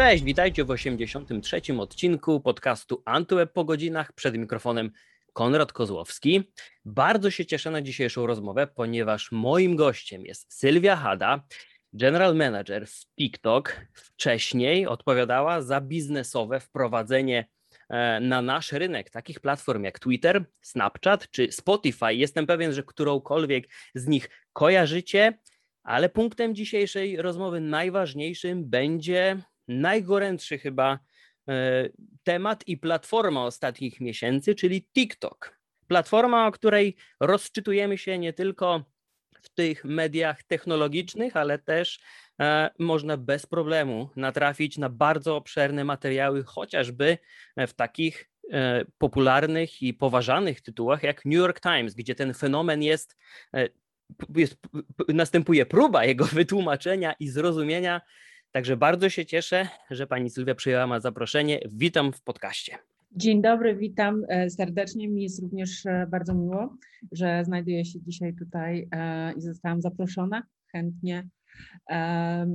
[0.00, 1.60] Cześć, witajcie w 83.
[1.78, 4.12] odcinku podcastu Antyweb po godzinach.
[4.12, 4.90] Przed mikrofonem
[5.32, 6.52] Konrad Kozłowski.
[6.84, 11.44] Bardzo się cieszę na dzisiejszą rozmowę, ponieważ moim gościem jest Sylwia Hada,
[11.92, 13.80] general manager w TikTok.
[13.94, 17.48] Wcześniej odpowiadała za biznesowe wprowadzenie
[17.88, 22.14] e, na nasz rynek takich platform jak Twitter, Snapchat czy Spotify.
[22.14, 25.38] Jestem pewien, że którąkolwiek z nich kojarzycie,
[25.82, 30.98] ale punktem dzisiejszej rozmowy najważniejszym będzie najgorętszy chyba
[31.48, 31.88] e,
[32.22, 35.60] temat i platforma ostatnich miesięcy, czyli TikTok.
[35.86, 38.84] Platforma, o której rozczytujemy się nie tylko
[39.42, 42.00] w tych mediach technologicznych, ale też
[42.40, 47.18] e, można bez problemu natrafić na bardzo obszerne materiały, chociażby
[47.56, 53.16] w takich e, popularnych i poważanych tytułach jak New York Times, gdzie ten fenomen jest,
[54.36, 54.56] jest
[55.08, 58.00] następuje próba jego wytłumaczenia i zrozumienia
[58.52, 61.60] Także bardzo się cieszę, że pani Sylwia przyjęła zaproszenie.
[61.72, 62.78] Witam w podcaście.
[63.12, 65.08] Dzień dobry, witam e, serdecznie.
[65.08, 66.76] Mi jest również e, bardzo miło,
[67.12, 70.42] że znajduję się dzisiaj tutaj e, i zostałam zaproszona.
[70.72, 71.28] Chętnie.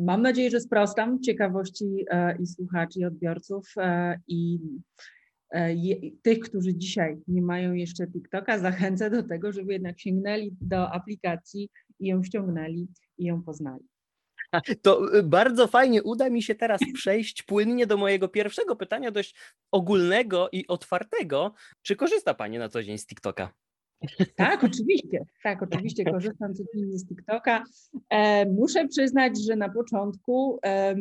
[0.05, 2.05] Mam nadzieję, że sprostam ciekawości
[2.39, 3.73] i słuchaczy, i odbiorców,
[4.27, 4.59] i
[6.21, 11.69] tych, którzy dzisiaj nie mają jeszcze TikToka, zachęcę do tego, żeby jednak sięgnęli do aplikacji
[11.99, 13.83] i ją ściągnęli i ją poznali.
[14.81, 19.35] To y, bardzo fajnie uda mi się teraz przejść płynnie do mojego pierwszego pytania, dość
[19.71, 21.53] ogólnego i otwartego.
[21.81, 23.53] Czy korzysta Pani na co dzień z TikToka?
[24.35, 25.25] Tak, oczywiście.
[25.43, 27.63] Tak, oczywiście korzystam codziennie z TikToka.
[28.09, 30.95] E, muszę przyznać, że na początku e,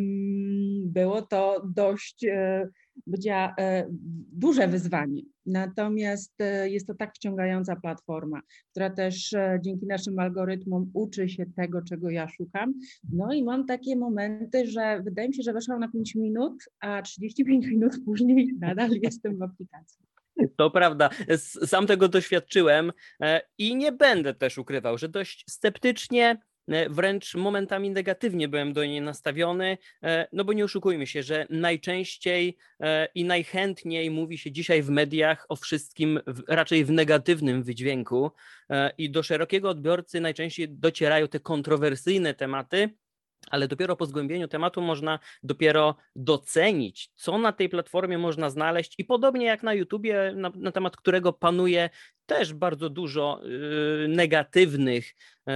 [0.85, 2.69] było to dość e,
[3.07, 3.87] będzie e,
[4.33, 5.23] duże wyzwanie.
[5.47, 11.47] Natomiast e, jest to tak wciągająca platforma, która też e, dzięki naszym algorytmom uczy się
[11.57, 12.75] tego, czego ja szukam.
[13.13, 17.03] No i mam takie momenty, że wydaje mi się, że weszłam na 5 minut, a
[17.03, 20.05] 35 minut później nadal jestem w aplikacji.
[20.57, 21.11] To prawda,
[21.67, 22.93] sam tego doświadczyłem
[23.59, 26.54] i nie będę też ukrywał, że dość sceptycznie E,
[26.91, 32.57] wręcz momentami negatywnie byłem do niej nastawiony, e, no bo nie oszukujmy się, że najczęściej
[32.81, 38.31] e, i najchętniej mówi się dzisiaj w mediach o wszystkim raczej w negatywnym wydźwięku
[38.99, 42.91] i do szerokiego odbiorcy najczęściej docierają te kontrowersyjne tematy,
[43.51, 49.05] ale dopiero po zgłębieniu tematu można dopiero docenić, co na tej platformie można znaleźć i
[49.05, 51.91] podobnie jak na YouTubie, na, na temat którego panuje
[52.27, 53.41] też bardzo dużo
[54.05, 55.53] y, negatywnych y,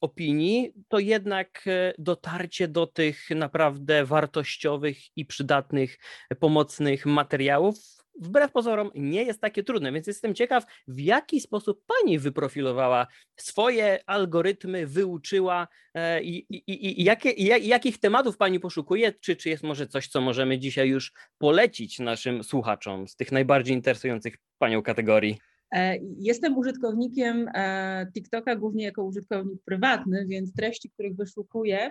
[0.00, 5.98] opinii, to jednak y, dotarcie do tych naprawdę wartościowych i przydatnych,
[6.40, 12.18] pomocnych materiałów wbrew pozorom nie jest takie trudne, więc jestem ciekaw, w jaki sposób pani
[12.18, 13.06] wyprofilowała
[13.36, 19.62] swoje algorytmy, wyuczyła e, i, i, i jakie, jakich tematów pani poszukuje, czy, czy jest
[19.62, 25.38] może coś, co możemy dzisiaj już polecić naszym słuchaczom z tych najbardziej interesujących panią kategorii?
[25.72, 31.90] E, jestem użytkownikiem e, TikToka głównie jako użytkownik prywatny, więc treści, których wyszukuję,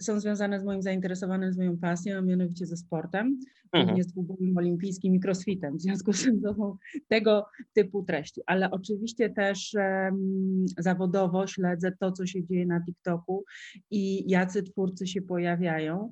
[0.00, 3.40] są związane z moim zainteresowaniem, z moją pasją, a mianowicie ze sportem,
[3.72, 4.02] mhm.
[4.02, 5.76] z dwubogiem olimpijskim i crossfitem.
[5.76, 6.76] W związku z tym są
[7.08, 8.40] tego typu treści.
[8.46, 13.44] Ale oczywiście też um, zawodowo śledzę to, co się dzieje na TikToku
[13.90, 16.10] i jacy twórcy się pojawiają,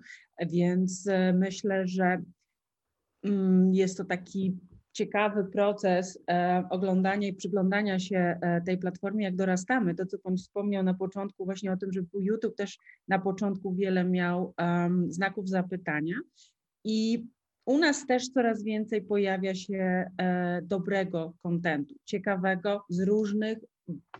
[0.50, 2.22] więc e, myślę, że
[3.24, 4.58] um, jest to taki
[4.92, 9.94] ciekawy proces e, oglądania i przyglądania się e, tej platformie, jak dorastamy.
[9.94, 12.78] To, co Pan wspomniał na początku, właśnie o tym, że YouTube też
[13.08, 14.54] na początku wiele miał
[15.08, 16.14] znaków zapytania.
[16.84, 17.26] I
[17.66, 23.58] u nas też coraz więcej pojawia się e, dobrego kontentu, ciekawego, z różnych,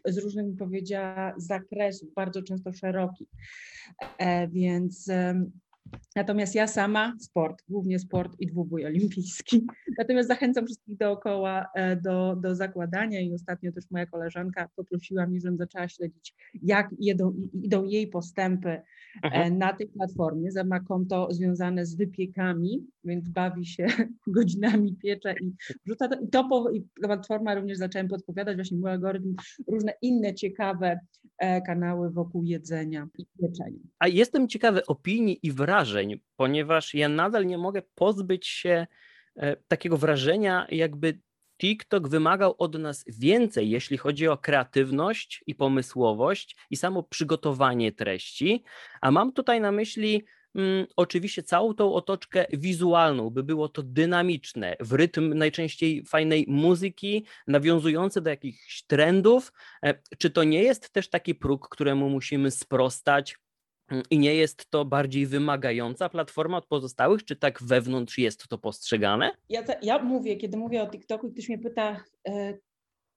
[0.05, 3.29] z różnych, powiedziała, zakresów, bardzo często szerokich.
[4.49, 5.11] Więc
[6.16, 9.66] Natomiast ja sama sport, głównie sport i dwubój olimpijski.
[9.99, 15.41] Natomiast zachęcam wszystkich dookoła e, do, do zakładania i ostatnio też moja koleżanka poprosiła mnie,
[15.41, 18.82] żebym zaczęła śledzić, jak jedą, idą jej postępy e,
[19.23, 19.50] Aha.
[19.50, 20.50] na tej platformie.
[20.64, 23.87] Ma konto związane z wypiekami, więc bawi się
[24.26, 25.52] godzinami, piecze i
[25.87, 26.20] wrzuca to.
[26.20, 29.34] I to po, i platforma również zacząłem podpowiadać właśnie mój algorytm,
[29.67, 30.99] różne inne ciekawe
[31.67, 33.81] kanały wokół jedzenia i pieczenia.
[33.99, 38.87] A jestem ciekawy opinii i wrażeń ponieważ ja nadal nie mogę pozbyć się
[39.37, 41.20] e, takiego wrażenia, jakby
[41.61, 48.64] TikTok wymagał od nas więcej, jeśli chodzi o kreatywność i pomysłowość i samo przygotowanie treści.
[49.00, 50.25] A mam tutaj na myśli
[50.97, 58.21] oczywiście całą tą otoczkę wizualną, by było to dynamiczne, w rytm najczęściej fajnej muzyki, nawiązujące
[58.21, 59.53] do jakichś trendów.
[59.83, 63.39] E, czy to nie jest też taki próg, któremu musimy sprostać?
[63.89, 68.59] Mm, I nie jest to bardziej wymagająca platforma od pozostałych, czy tak wewnątrz jest to
[68.59, 69.31] postrzegane?
[69.49, 72.59] Ja, ja mówię, kiedy mówię o TikToku i ktoś mnie pyta, e,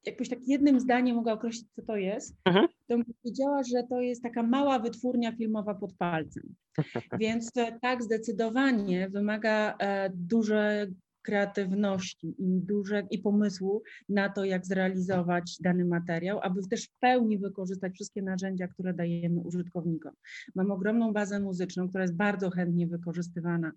[0.06, 2.68] jakbyś tak jednym zdaniem mogła określić, co to jest, Mhm.
[2.88, 6.56] to bym powiedziała, że to jest taka mała wytwórnia filmowa pod palcem.
[7.19, 7.51] Więc
[7.81, 10.88] tak, zdecydowanie wymaga e, dużej
[11.21, 17.38] kreatywności i, duże, i pomysłu na to, jak zrealizować dany materiał, aby też w pełni
[17.38, 20.13] wykorzystać wszystkie narzędzia, które dajemy użytkownikom.
[20.56, 23.71] Mam ogromną bazę muzyczną, która jest bardzo chętnie wykorzystywana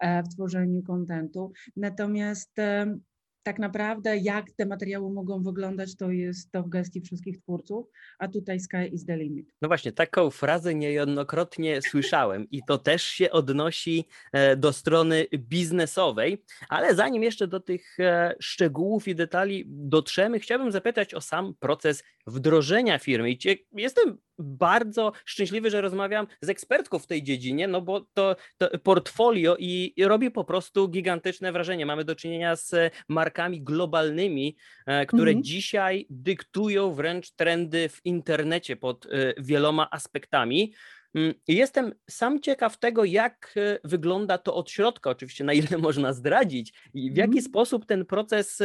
[0.00, 2.96] e, w tworzeniu kontentu, natomiast e,
[3.42, 7.86] tak naprawdę jak te materiały mogą wyglądać, to jest to w gestii wszystkich twórców,
[8.18, 9.54] a tutaj sky is the limit.
[9.62, 16.44] No właśnie, taką frazę niejednokrotnie słyszałem i to też się odnosi e, do strony biznesowej,
[16.68, 22.04] ale zanim jeszcze do tych e, szczegółów i detali dotrzemy, chciałbym zapytać o sam proces
[22.30, 23.30] wdrożenia firmy.
[23.30, 23.38] I
[23.72, 29.56] jestem bardzo szczęśliwy, że rozmawiam z ekspertką w tej dziedzinie, no bo to, to portfolio
[29.58, 31.86] i, i robi po prostu gigantyczne wrażenie.
[31.86, 32.74] Mamy do czynienia z
[33.08, 34.56] markami globalnymi,
[34.86, 35.44] e, które Mhm.
[35.44, 40.74] dzisiaj dyktują wręcz trendy w internecie pod e, wieloma aspektami.
[41.14, 46.12] Mm, Jestem sam ciekaw tego, jak e, wygląda to od środka, oczywiście na ile można
[46.12, 47.44] zdradzić i w jaki Mhm.
[47.44, 48.58] sposób ten proces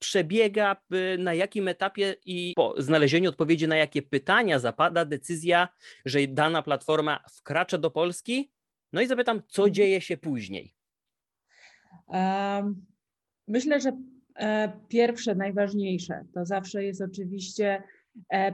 [0.00, 0.76] przebiega,
[1.14, 5.68] y, na jakim etapie i po znalezieniu odpowiedzi na jakie pytania zapada decyzja,
[6.04, 8.50] że dana platforma wkracza do Polski.
[8.92, 9.74] No i zapytam, co Mhm.
[9.74, 10.74] dzieje się później?
[13.48, 13.92] Myślę, że
[14.36, 17.82] e, pierwsze, najważniejsze to zawsze jest oczywiście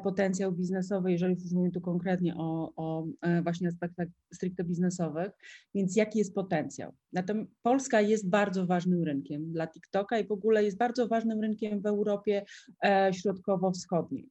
[0.03, 5.31] potencjał biznesowy, jeżeli już mówimy tu konkretnie o, o e, właśnie aspektach stricte biznesowych,
[5.75, 6.93] więc jaki jest potencjał?
[7.12, 11.81] Natomiast Polska jest bardzo ważnym rynkiem dla TikToka i w ogóle jest bardzo ważnym rynkiem
[11.81, 12.44] w Europie
[12.85, 14.29] e, Środkowo-Wschodniej.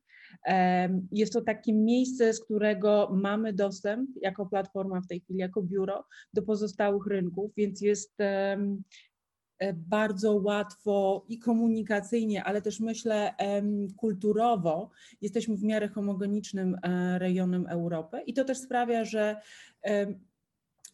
[1.12, 6.06] Jest to takie miejsce, z którego mamy dostęp jako platforma w tej chwili, jako biuro
[6.34, 8.58] do pozostałych rynków, więc jest e,
[9.74, 13.34] bardzo łatwo i komunikacyjnie, ale też myślę
[13.98, 14.90] kulturowo
[15.22, 19.42] jesteśmy w miarę homogenicznym e, rejonem Europy i to też sprawia, że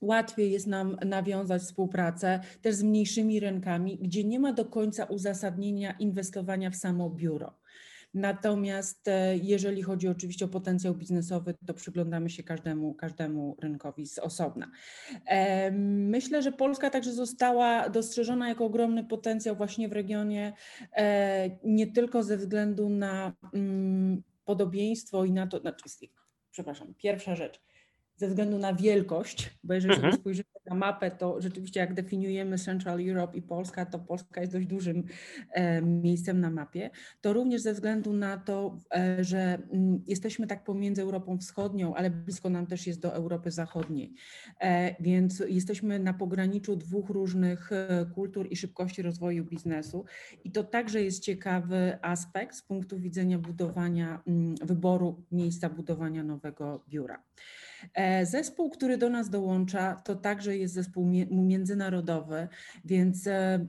[0.02, 5.92] łatwiej jest nam nawiązać współpracę też z mniejszymi rynkami, gdzie nie ma do końca uzasadnienia
[5.92, 7.61] inwestowania w samo biuro.
[8.14, 14.20] Natomiast e, jeżeli chodzi oczywiście o potencjał biznesowy, to przyglądamy się każdemu, każdemu rynkowi z
[14.20, 14.72] osobna.
[15.26, 20.54] Em, Myślę, że Polska także została dostrzeżona jako ogromny potencjał właśnie w regionie,
[20.96, 25.84] e, nie tylko ze względu na mm, podobieństwo i na to, znaczy,
[26.52, 27.62] przepraszam, pierwsza rzecz,
[28.22, 30.22] ze względu na wielkość, bo jeżeli sobie Mhm.
[30.22, 34.68] spojrzymy na mapę, to rzeczywiście jak definiujemy Central Europe i Polska, to Polska jest dość
[34.68, 35.04] dużym
[35.52, 36.90] e, miejscem na mapie,
[37.22, 39.42] to również ze względu na to, e, że
[39.72, 44.14] mm, jesteśmy tak pomiędzy Europą Wschodnią, ale blisko nam też jest do Europy Zachodniej.
[44.60, 50.06] E, Więc jesteśmy na pograniczu dwóch różnych e, kultur i szybkości rozwoju biznesu.
[50.44, 56.84] I to także jest ciekawy aspekt z punktu widzenia budowania, mm, wyboru miejsca budowania nowego
[56.90, 57.24] biura.
[57.94, 62.48] E, Zespół, który do nas dołącza, to także jest zespół międzynarodowy,
[62.86, 63.68] więc e,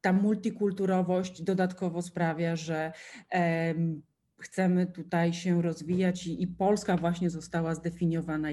[0.00, 2.92] ta multikulturowość dodatkowo sprawia, że
[3.30, 4.02] em,
[4.38, 8.48] chcemy tutaj się rozwijać i, i Polska właśnie została zdefiniowana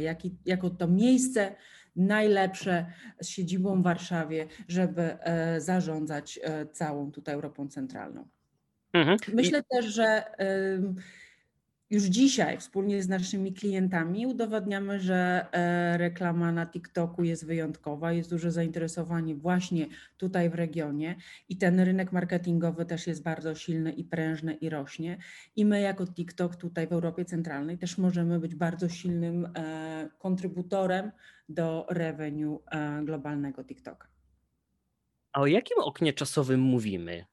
[0.46, 1.56] jako to miejsce
[1.96, 2.86] najlepsze
[3.22, 6.40] z siedzibą w Warszawie, żeby e, zarządzać
[6.72, 8.28] całą tutaj Europą Centralną.
[8.94, 9.18] Mhm.
[9.34, 10.24] Myślę też, że
[11.90, 18.30] już dzisiaj wspólnie z naszymi klientami udowadniamy, że e, reklama na TikToku jest wyjątkowa, jest
[18.30, 19.88] duże zainteresowanie właśnie
[20.18, 21.16] tutaj w regionie
[21.50, 25.18] i ten rynek marketingowy też jest bardzo silny i prężny i rośnie.
[25.56, 31.12] I my jako TikTok tutaj w Europie Centralnej też możemy być bardzo silnym e, kontrybutorem
[31.50, 34.08] do revenue e, globalnego TikToka.
[35.34, 37.26] A o jakim oknie czasowym mówimy?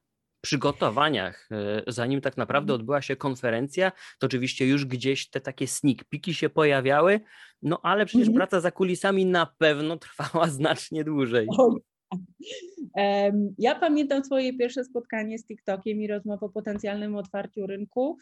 [0.43, 2.81] Przygotowaniach, e, zanim tak naprawdę Mhm.
[2.81, 7.19] odbyła się konferencja, to oczywiście już gdzieś te takie sneak peeki się pojawiały,
[7.61, 8.35] no ale przecież Mhm.
[8.37, 11.47] praca za kulisami na pewno trwała znacznie dłużej.
[13.57, 18.17] Ja pamiętam swoje pierwsze spotkanie z TikTokiem i rozmowę o potencjalnym otwarciu rynku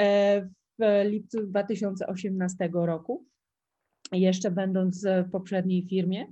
[0.00, 0.40] e,
[0.78, 3.26] w lipcu 2018 roku,
[4.18, 6.26] jeszcze będąc w poprzedniej firmie,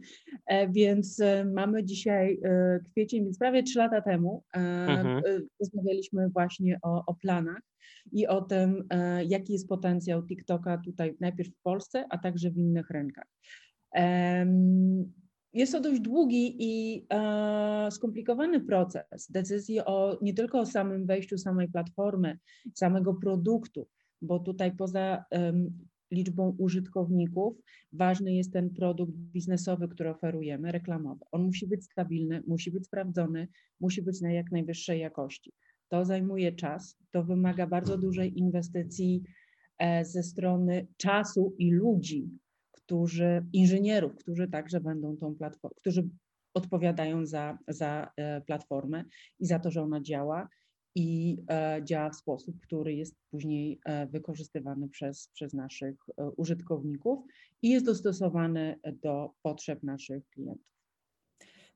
[0.51, 5.23] E, więc e, mamy dzisiaj e, kwiecień, więc prawie trzy lata temu Mhm.
[5.61, 7.61] rozmawialiśmy właśnie o, o planach
[8.13, 8.89] i o tym,
[9.29, 13.27] jaki jest potencjał TikToka tutaj najpierw w Polsce, a także w innych rynkach.
[15.53, 17.07] Jest to dość długi i
[17.91, 22.39] skomplikowany proces decyzji o nie tylko o samym wejściu samej platformy,
[22.75, 23.89] samego produktu,
[24.23, 25.25] bo tutaj poza
[26.11, 27.57] liczbą użytkowników,
[27.93, 31.25] ważny jest ten produkt biznesowy, który oferujemy, reklamowy.
[31.33, 33.49] On musi być stabilny, musi być sprawdzony,
[33.81, 35.53] musi być na jak najwyższej jakości.
[35.89, 39.23] To zajmuje czas, to wymaga bardzo dużej inwestycji
[39.79, 42.31] e, ze strony czasu i ludzi,
[42.73, 46.09] którzy, inżynierów, którzy także będą tą platformą, którzy
[46.55, 49.05] odpowiadają za, za e, platformę
[49.41, 50.49] i za to, że ona działa
[50.95, 55.97] i e, działa w sposób, który jest później e, wykorzystywany przez, przez naszych
[56.37, 57.25] użytkowników
[57.63, 60.71] i jest dostosowany do potrzeb naszych klientów.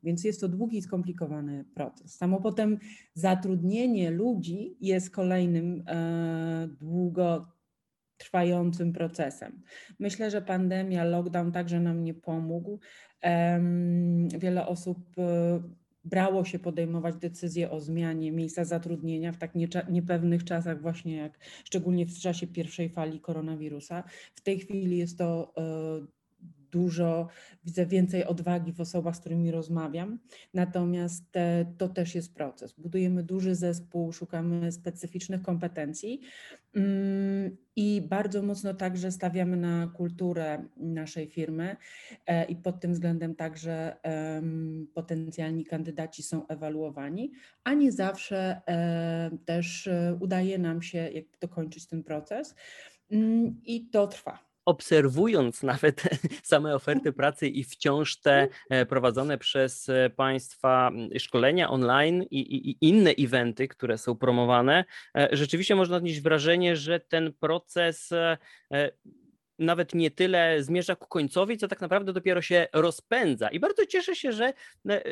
[0.03, 2.17] Więc jest to długi i skomplikowany proces.
[2.17, 2.79] Samo potem
[3.15, 5.85] zatrudnienie ludzi jest kolejnym
[6.81, 7.55] długo
[8.17, 9.63] trwającym procesem.
[9.99, 12.79] Myślę, że pandemia, lockdown także nam nie pomógł.
[14.39, 15.63] Wiele osób e,
[16.05, 19.53] brało się podejmować decyzje o zmianie miejsca zatrudnienia w tak
[19.89, 24.05] niepewnych czasach, właśnie jak szczególnie w czasie pierwszej fali koronawirusa.
[24.35, 26.07] W tej chwili jest to e,
[26.75, 27.29] dużo,
[27.65, 30.19] widzę więcej odwagi w osobach, z którymi rozmawiam.
[30.55, 32.73] Natomiast e, to też jest proces.
[32.73, 36.21] Budujemy duży zespół, szukamy specyficznych kompetencji
[36.75, 41.77] mm, i bardzo mocno także stawiamy na kulturę naszej firmy
[42.27, 43.97] e, i pod tym względem także
[44.95, 47.33] potencjalni kandydaci są ewaluowani,
[47.65, 49.89] a nie zawsze e, też
[50.21, 52.55] udaje nam się dokończyć ten proces
[53.11, 56.03] mm, i to trwa obserwując nawet
[56.43, 62.71] same oferty pracy i wciąż te e, prowadzone przez e, Państwa szkolenia online i, i,
[62.71, 64.85] i, inne eventy, które są promowane,
[65.17, 68.11] e, rzeczywiście można odnieść wrażenie, że ten proces
[69.59, 73.49] nawet nie tyle zmierza ku końcowi, co tak naprawdę dopiero się rozpędza.
[73.49, 74.53] I bardzo cieszę się, że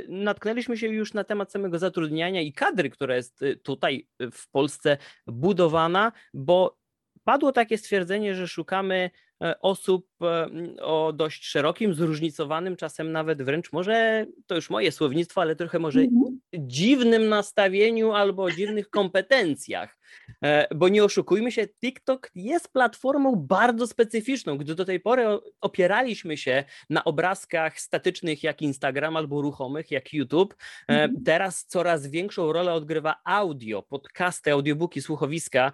[0.09, 6.12] natknęliśmy się już na temat samego zatrudniania i kadry, która jest tutaj w Polsce budowana,
[6.35, 6.78] bo
[7.25, 9.11] padło takie stwierdzenie, że szukamy
[9.61, 10.49] osób e,
[10.83, 16.01] o dość szerokim, zróżnicowanym, czasem nawet wręcz może, to już moje słownictwo, ale trochę może
[16.01, 16.39] mhm.
[16.55, 19.99] dziwnym nastawieniu albo dziwnych kompetencjach.
[20.45, 24.59] E, bo nie oszukujmy się, TikTok jest platformą bardzo specyficzną.
[24.59, 25.25] Gdy do tej pory
[25.61, 30.54] opieraliśmy się na obrazkach statycznych jak Instagram albo ruchomych jak YouTube,
[30.88, 31.25] mhm.
[31.25, 35.73] teraz coraz większą rolę odgrywa audio, podcasty, audiobooki, słuchowiska.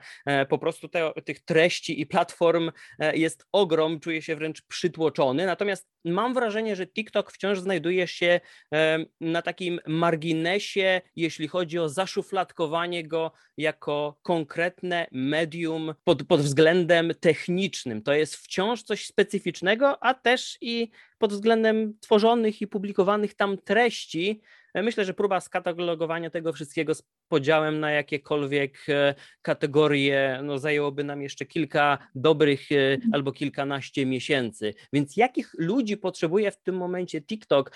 [0.48, 2.70] Po prostu te, tych treści i platform
[3.14, 5.46] jest ogrom, czuję się wręcz przytłoczony.
[5.46, 8.40] Natomiast mam wrażenie, że TikTok wciąż znajduje się
[9.20, 18.02] na takim marginesie, jeśli chodzi o zaszufladkowanie go jako konkretne medium pod, pod względem technicznym.
[18.02, 24.40] To jest wciąż coś specyficznego, a też i pod względem tworzonych i publikowanych tam treści
[24.74, 31.22] myślę, że próba skatalogowania tego wszystkiego z podziałem na jakiekolwiek e, kategorie no, zajęłoby nam
[31.22, 33.14] jeszcze kilka dobrych e, mhm.
[33.14, 34.74] albo kilkanaście miesięcy.
[34.92, 37.72] Więc jakich ludzi potrzebuje w tym momencie TikTok?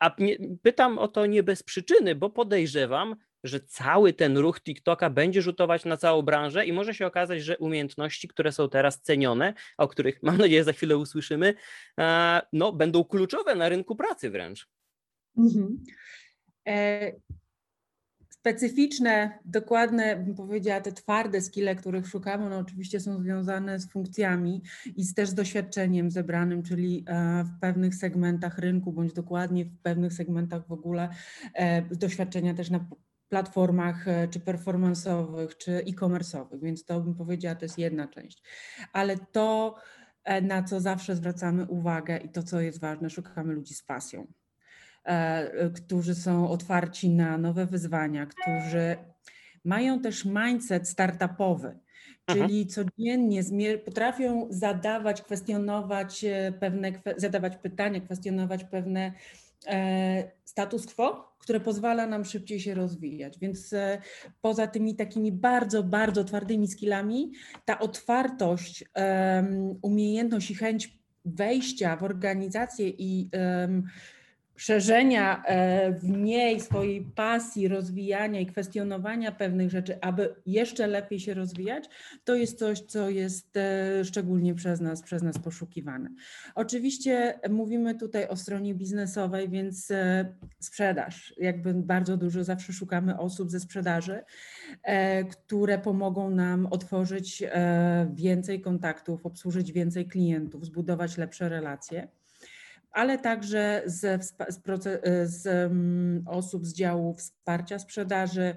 [0.00, 0.16] A
[0.62, 5.84] pytam o to nie bez przyczyny, bo podejrzewam, że cały ten ruch TikToka będzie rzutować
[5.84, 10.22] na całą branżę i może się okazać, że umiejętności, które są teraz cenione, o których
[10.22, 11.54] mam nadzieję za chwilę usłyszymy,
[12.52, 14.68] no, będą kluczowe na rynku pracy wręcz.
[15.36, 15.84] Mhm.
[16.68, 17.12] E,
[18.42, 24.62] specyficzne, dokładne, bym powiedziała, te twarde skille, których szukamy, one oczywiście są związane z funkcjami
[24.96, 29.78] i z też z doświadczeniem zebranym, czyli e, w pewnych segmentach rynku, bądź dokładnie w
[29.78, 31.08] pewnych segmentach w ogóle
[31.54, 32.86] e, doświadczenia też na
[33.28, 38.42] platformach czy performanceowych, czy e-commerce'owych, więc to bym powiedziała, to jest jedna część.
[38.92, 39.76] Ale to,
[40.42, 44.41] na co zawsze zwracamy uwagę i to, co jest ważne, szukamy ludzi z pasją E,
[45.74, 48.96] którzy są otwarci na nowe wyzwania, którzy
[49.64, 51.78] mają też mindset startupowy,
[52.26, 53.42] czyli codziennie
[53.84, 59.12] potrafią zadawać, kwestionować e, pewne, zadawać pytania, kwestionować pewne
[59.66, 63.38] e, status quo, które pozwala nam szybciej się rozwijać.
[63.38, 63.74] Więc
[64.40, 67.32] poza tymi takimi bardzo, bardzo twardymi skillami,
[67.64, 68.84] ta otwartość,
[69.82, 73.30] umiejętność i chęć wejścia w organizację i
[74.62, 81.34] szerzenia e, w niej swojej pasji, rozwijania i kwestionowania pewnych rzeczy, aby jeszcze lepiej się
[81.34, 81.88] rozwijać,
[82.24, 86.10] to jest coś, co jest e, szczególnie przez nas, przez nas poszukiwane.
[86.54, 91.34] Oczywiście mówimy tutaj o stronie biznesowej, więc e, sprzedaż.
[91.36, 94.22] Jakby bardzo dużo zawsze szukamy osób ze sprzedaży,
[95.30, 97.42] które pomogą nam otworzyć
[98.14, 102.08] więcej kontaktów, obsłużyć więcej klientów, zbudować lepsze relacje
[102.92, 104.34] ale także z, z,
[105.24, 105.72] z,
[106.26, 108.56] osób z działu wsparcia sprzedaży,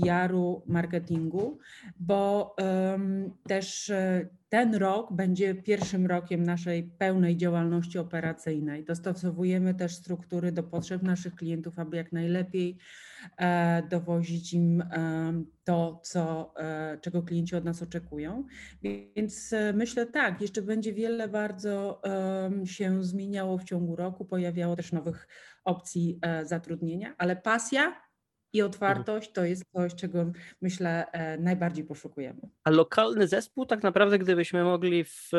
[0.00, 1.58] PR-u, marketingu,
[2.00, 2.56] bo
[3.48, 8.84] też e, ten rok będzie pierwszym rokiem naszej pełnej działalności operacyjnej.
[8.84, 12.78] Dostosowujemy też struktury do potrzeb naszych klientów, aby jak najlepiej
[13.38, 14.84] e, dowozić im
[15.64, 18.44] to, co, e, czego klienci od nas oczekują.
[18.82, 22.02] Więc myślę tak, jeszcze będzie wiele bardzo
[22.64, 25.28] się zmieniało w ciągu roku, pojawiało też nowych
[25.64, 28.05] opcji zatrudnienia, ale pasja
[28.56, 32.40] i otwartość to jest coś, czego myślę e, najbardziej poszukujemy.
[32.64, 35.30] A lokalny zespół, tak naprawdę, gdybyśmy mogli w,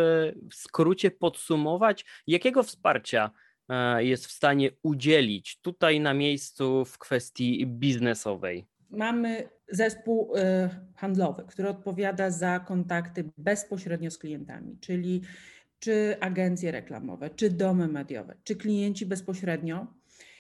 [0.52, 3.32] w skrócie podsumować, jakiego wsparcia
[3.70, 8.66] e, jest w stanie udzielić tutaj na miejscu w kwestii biznesowej?
[8.90, 10.34] Mamy zespół
[10.96, 15.22] handlowy, który odpowiada za kontakty bezpośrednio z klientami, czyli
[15.80, 19.88] czy agencje reklamowe, czy domy mediowe, czy klienci bezpośrednio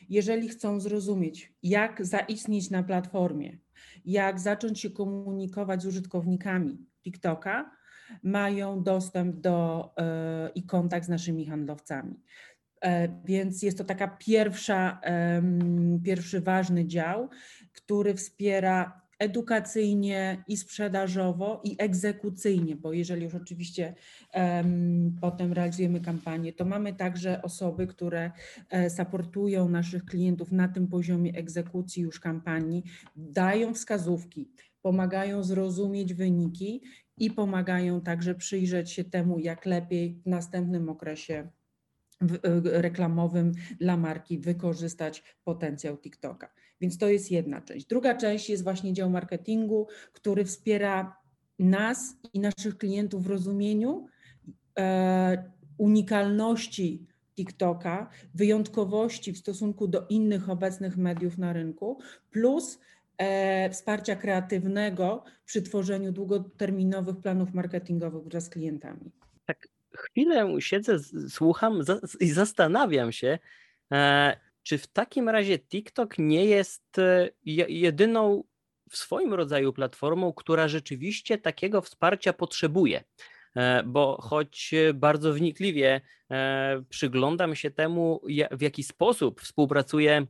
[0.09, 3.57] jeżeli chcą zrozumieć, jak zaistnieć na platformie,
[4.05, 7.71] jak zacząć się komunikować z użytkownikami TikToka,
[8.23, 12.23] mają dostęp do e, i kontakt z naszymi handlowcami.
[12.81, 15.01] E, więc jest to taka pierwsza,
[16.03, 17.29] pierwszy ważny dział,
[17.73, 23.95] który wspiera edukacyjnie i sprzedażowo i egzekucyjnie, bo jeżeli już oczywiście
[24.33, 28.31] um, potem realizujemy kampanię, to mamy także osoby, które
[28.69, 32.83] e, supportują naszych klientów na tym poziomie egzekucji już kampanii,
[33.15, 36.81] dają wskazówki, pomagają zrozumieć wyniki
[37.17, 41.47] i pomagają także przyjrzeć się temu, jak lepiej w następnym okresie
[42.63, 46.53] reklamowym dla marki wykorzystać potencjał TikToka.
[46.81, 47.85] Więc to jest jedna część.
[47.85, 51.17] Druga część jest właśnie dział marketingu, który wspiera
[51.59, 54.05] nas i naszych klientów w rozumieniu
[54.79, 61.99] e, unikalności TikToka, wyjątkowości w stosunku do innych obecnych mediów na rynku,
[62.31, 62.79] plus
[63.17, 69.11] e, wsparcia kreatywnego przy tworzeniu długoterminowych planów marketingowych wraz z klientami.
[69.97, 70.99] Chwilę siedzę,
[71.29, 71.81] słucham
[72.19, 73.39] i zastanawiam się,
[73.91, 77.29] e, czy w takim razie TikTok nie jest e,
[77.69, 78.43] jedyną
[78.89, 83.03] w swoim rodzaju platformą, która rzeczywiście takiego wsparcia potrzebuje?
[83.55, 86.01] E, bo choć bardzo wnikliwie
[86.89, 90.27] przyglądam się temu, w jaki sposób współpracuje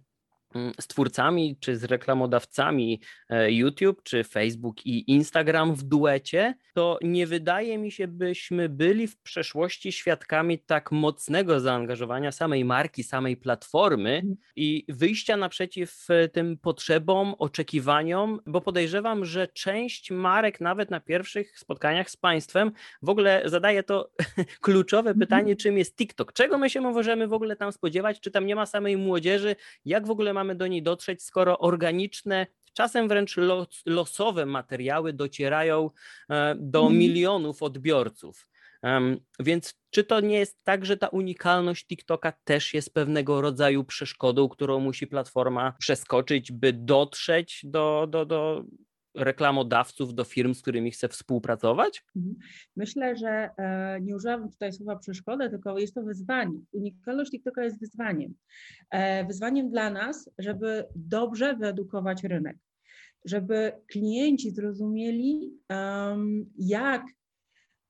[0.82, 7.28] z twórcami czy z reklamodawcami e, YouTube, czy Facebook i Instagram w duecie, to nie
[7.28, 14.16] wydaje mi się, byśmy byli w przeszłości świadkami tak mocnego zaangażowania samej marki, samej platformy
[14.16, 14.36] mhm.
[14.56, 21.60] i wyjścia naprzeciw e, tym potrzebom, oczekiwaniom, bo podejrzewam, że część marek, nawet na pierwszych
[21.60, 24.10] spotkaniach z państwem, w ogóle zadaje to
[24.62, 25.20] kluczowe mhm.
[25.20, 26.34] pytanie, czym jest TikTok.
[26.34, 28.20] Czego my się możemy w ogóle tam spodziewać?
[28.20, 29.56] Czy tam nie ma samej młodzieży?
[29.86, 35.90] Jak w ogóle mamy do niej dotrzeć, skoro organiczne, czasem wręcz los, losowe materiały docierają
[36.30, 36.98] e, do mhm.
[36.98, 38.48] milionów odbiorców.
[39.40, 44.50] Więc czy to nie jest tak, że ta unikalność TikToka też jest pewnego rodzaju przeszkodą,
[44.50, 48.64] którą musi platforma przeskoczyć, by dotrzeć do, do, do
[49.16, 52.04] reklamodawców, do firm, z którymi chce współpracować?
[52.16, 52.36] Mhm.
[52.76, 56.60] Myślę, że e, nie używam tutaj słowa przeszkodę, tylko jest to wyzwanie.
[56.72, 58.34] Unikalność TikToka jest wyzwaniem.
[58.92, 62.58] E, wyzwaniem dla nas, żeby dobrze wyedukować rynek,
[63.26, 65.54] żeby klienci zrozumieli,
[66.58, 67.06] jak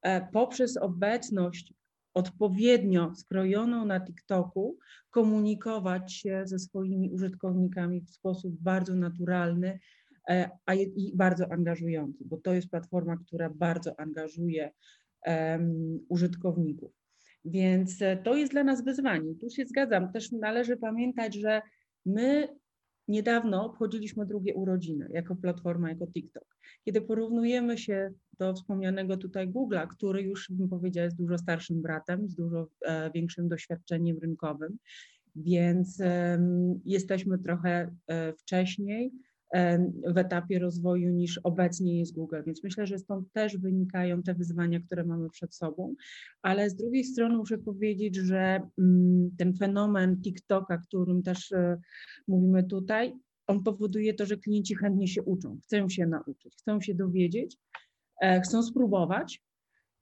[0.02, 1.74] e, poprzez obecność
[2.14, 4.78] odpowiednio skrojoną na TikToku
[5.10, 9.80] komunikować się ze swoimi użytkownikami w sposób bardzo naturalny,
[10.66, 14.72] a i bardzo angażujący, bo to jest platforma, która bardzo angażuje
[15.26, 16.92] um, użytkowników.
[17.46, 19.36] Więc e, to jest dla nas wyzwanie.
[19.36, 20.12] Tu się zgadzam.
[20.12, 21.62] Też należy pamiętać, że
[22.06, 22.48] my
[23.08, 26.58] niedawno obchodziliśmy drugie urodziny jako platforma, jako TikTok.
[26.86, 32.30] Kiedy porównujemy się do wspomnianego tutaj Google'a, który już bym powiedziała jest dużo starszym bratem,
[32.30, 34.78] z dużo e, większym doświadczeniem rynkowym,
[35.36, 36.40] więc e,
[36.86, 39.12] jesteśmy trochę e, wcześniej
[40.14, 42.36] w etapie rozwoju niż obecnie jest Google.
[42.46, 45.96] Więc myślę, że stąd też wynikają te wyzwania, które mamy przed sobą.
[46.42, 51.78] Ale z drugiej strony muszę powiedzieć, że mm, ten fenomen TikToka, którym też e,
[52.28, 53.14] mówimy tutaj,
[53.48, 57.58] on powoduje to, że klienci chętnie się uczą, chcą się nauczyć, chcą się dowiedzieć,
[58.22, 59.42] e, chcą spróbować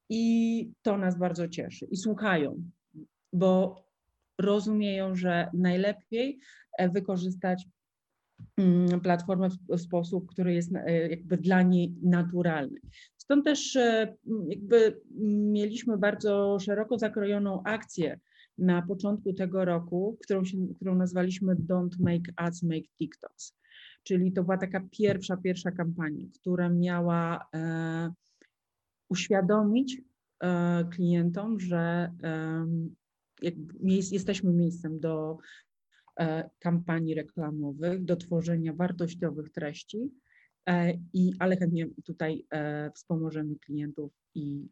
[0.10, 1.86] i to nas bardzo cieszy.
[1.92, 2.64] I słuchają,
[3.34, 3.86] bo
[4.40, 6.40] rozumieją, że najlepiej
[6.78, 7.68] e, wykorzystać
[9.04, 12.80] platformę w sposób, który jest e, jakby dla niej naturalny.
[13.18, 14.16] Stąd też e,
[14.48, 15.02] jakby
[15.52, 18.20] mieliśmy bardzo szeroko zakrojoną akcję
[18.58, 23.56] na początku tego roku, którą, się, którą nazwaliśmy Don't Make Us Make TikToks.
[24.04, 28.14] czyli to była taka pierwsza, pierwsza kampania, która miała e,
[29.10, 30.02] uświadomić
[30.44, 32.66] e, klientom, że e,
[33.92, 35.38] jesteśmy miejscem do
[36.60, 40.12] kampanii reklamowych, do tworzenia wartościowych treści,
[40.70, 44.68] e, i, ale chętnie tutaj e, wspomożemy klientów i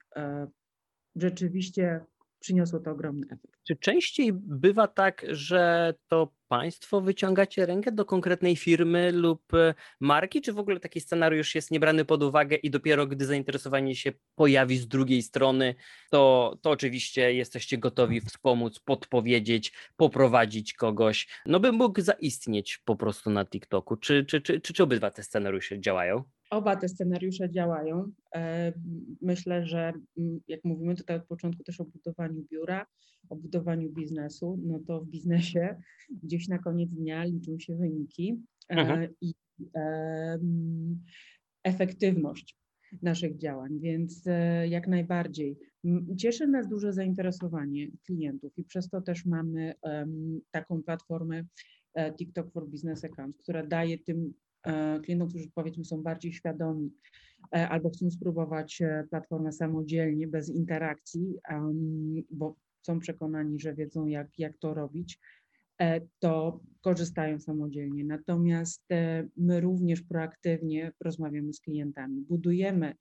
[1.15, 2.05] rzeczywiście
[2.43, 3.57] przyniosło to ogromny efekt.
[3.67, 10.41] Czy częściej bywa tak, że to Państwo wyciągacie rękę do konkretnej firmy lub e, marki,
[10.41, 14.77] czy w ogóle taki scenariusz jest niebrany pod uwagę i dopiero gdy zainteresowanie się pojawi
[14.77, 15.75] z drugiej strony,
[16.11, 23.29] to, to oczywiście jesteście gotowi wspomóc, podpowiedzieć, poprowadzić kogoś, no by mógł zaistnieć po prostu
[23.29, 23.97] na TikToku.
[23.97, 26.23] Czy, czy, czy, czy, czy obydwa te scenariusze działają?
[26.53, 28.11] Oba te scenariusze działają.
[28.35, 28.73] E,
[29.21, 32.85] myślę, że mm, jak mówimy tutaj od początku też o budowaniu biura,
[33.29, 35.75] o budowaniu biznesu, no to w biznesie
[36.23, 39.13] gdzieś na koniec dnia liczą się wyniki e, mhm.
[39.21, 39.33] i
[41.63, 42.57] efektywność
[43.01, 45.57] naszych działań, więc e, jak najbardziej.
[46.17, 49.73] Cieszy nas duże zainteresowanie klientów i przez to też mamy
[50.51, 51.43] taką platformę
[52.17, 56.91] TikTok for Business Accounts, która daje tym E, klientom, którzy powiedzmy są bardziej świadomi
[57.55, 61.35] e, albo chcą spróbować e, platformę samodzielnie, bez interakcji,
[62.31, 65.19] bo są przekonani, że wiedzą jak, jak to robić,
[66.19, 68.05] to korzystają samodzielnie.
[68.05, 68.83] Natomiast
[69.37, 72.95] my również proaktywnie rozmawiamy z klientami, budujemy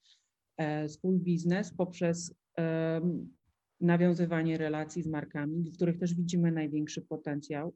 [0.88, 2.34] swój biznes poprzez
[3.80, 7.74] nawiązywanie relacji z markami, w których też widzimy największy potencjał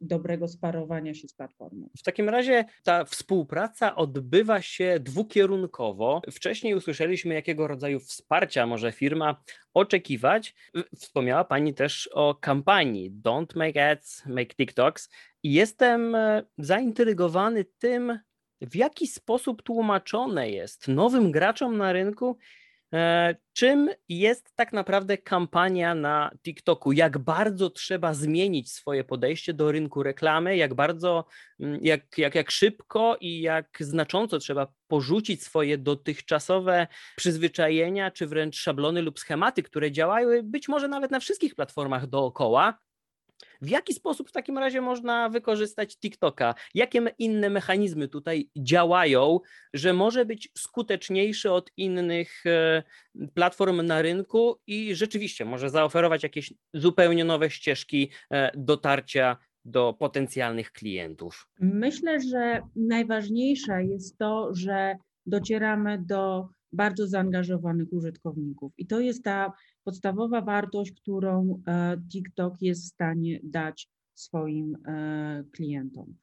[0.00, 1.88] dobrego sparowania się z platformą.
[1.98, 6.22] W takim razie ta współpraca odbywa się dwukierunkowo.
[6.30, 9.42] Wcześniej usłyszeliśmy, jakiego rodzaju wsparcia może firma
[9.74, 10.54] oczekiwać.
[10.96, 15.10] Wspomniała Pani też o kampanii Don't Make Ads, Make TikToks.
[15.42, 18.18] Jestem e, zaintrygowany tym,
[18.60, 22.67] w jaki sposób tłumaczone jest nowym graczom na rynku, E,
[23.52, 26.92] czym jest tak naprawdę kampania na TikToku?
[26.92, 30.56] Jak bardzo trzeba zmienić swoje podejście do rynku reklamy?
[30.56, 31.24] Jak bardzo,
[31.60, 38.56] mm, jak, jak, jak szybko i jak znacząco trzeba porzucić swoje dotychczasowe przyzwyczajenia, czy wręcz
[38.56, 42.78] szablony lub schematy, które działały być może nawet na wszystkich platformach dookoła,
[43.60, 46.54] w jaki sposób w takim razie można wykorzystać TikToka?
[46.74, 49.40] Jakie inne mechanizmy tutaj działają,
[49.74, 52.82] że może być skuteczniejszy od innych e,
[53.34, 60.72] platform na rynku i rzeczywiście może zaoferować jakieś zupełnie nowe ścieżki e, dotarcia do potencjalnych
[60.72, 61.48] klientów?
[61.60, 68.72] Myślę, że najważniejsze jest to, że docieramy do bardzo zaangażowanych użytkowników.
[68.78, 69.52] I to jest ta
[69.84, 76.14] podstawowa wartość, którą e, TikTok jest w stanie dać swoim e, klientom.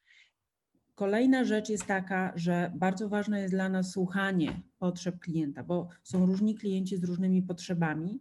[0.95, 6.25] Kolejna rzecz jest taka, że bardzo ważne jest dla nas słuchanie potrzeb klienta, bo są
[6.25, 8.19] różni klienci z różnymi potrzebami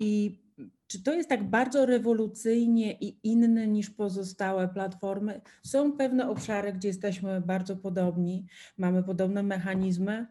[0.00, 0.40] i
[0.86, 5.40] czy to jest tak bardzo rewolucyjnie i inne niż pozostałe platformy?
[5.62, 8.46] Są pewne obszary, gdzie jesteśmy bardzo podobni,
[8.78, 10.26] mamy podobne mechanizmy,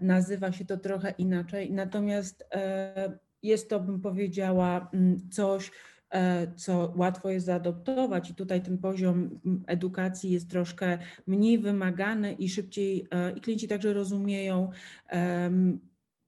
[0.00, 4.90] nazywa się to trochę inaczej, natomiast e, jest to, bym powiedziała,
[5.30, 5.70] coś,
[6.10, 12.48] e, co łatwo jest zaadoptować i tutaj ten poziom edukacji jest troszkę mniej wymagany i
[12.48, 14.70] szybciej, e, i klienci także rozumieją,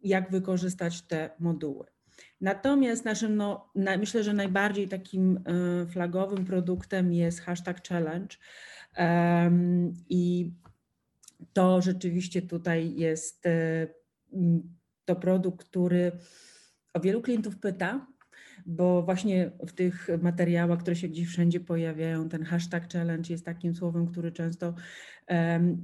[0.03, 1.87] jak wykorzystać te moduły.
[2.41, 8.37] Natomiast naszym, no, myślę, że najbardziej takim e, flagowym produktem jest hashtag challenge
[10.09, 10.53] i
[11.53, 13.45] to rzeczywiście tutaj jest
[15.05, 16.13] to produkt, który
[16.95, 18.07] o wielu klientów pyta,
[18.67, 23.75] bo właśnie w tych materiałach, które się gdzieś wszędzie pojawiają, ten hashtag challenge jest takim
[23.75, 24.75] słowem, który często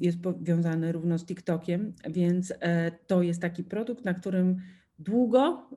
[0.00, 4.56] jest powiązany równo z TikTokiem, więc e, to jest taki produkt, na którym
[4.98, 5.68] długo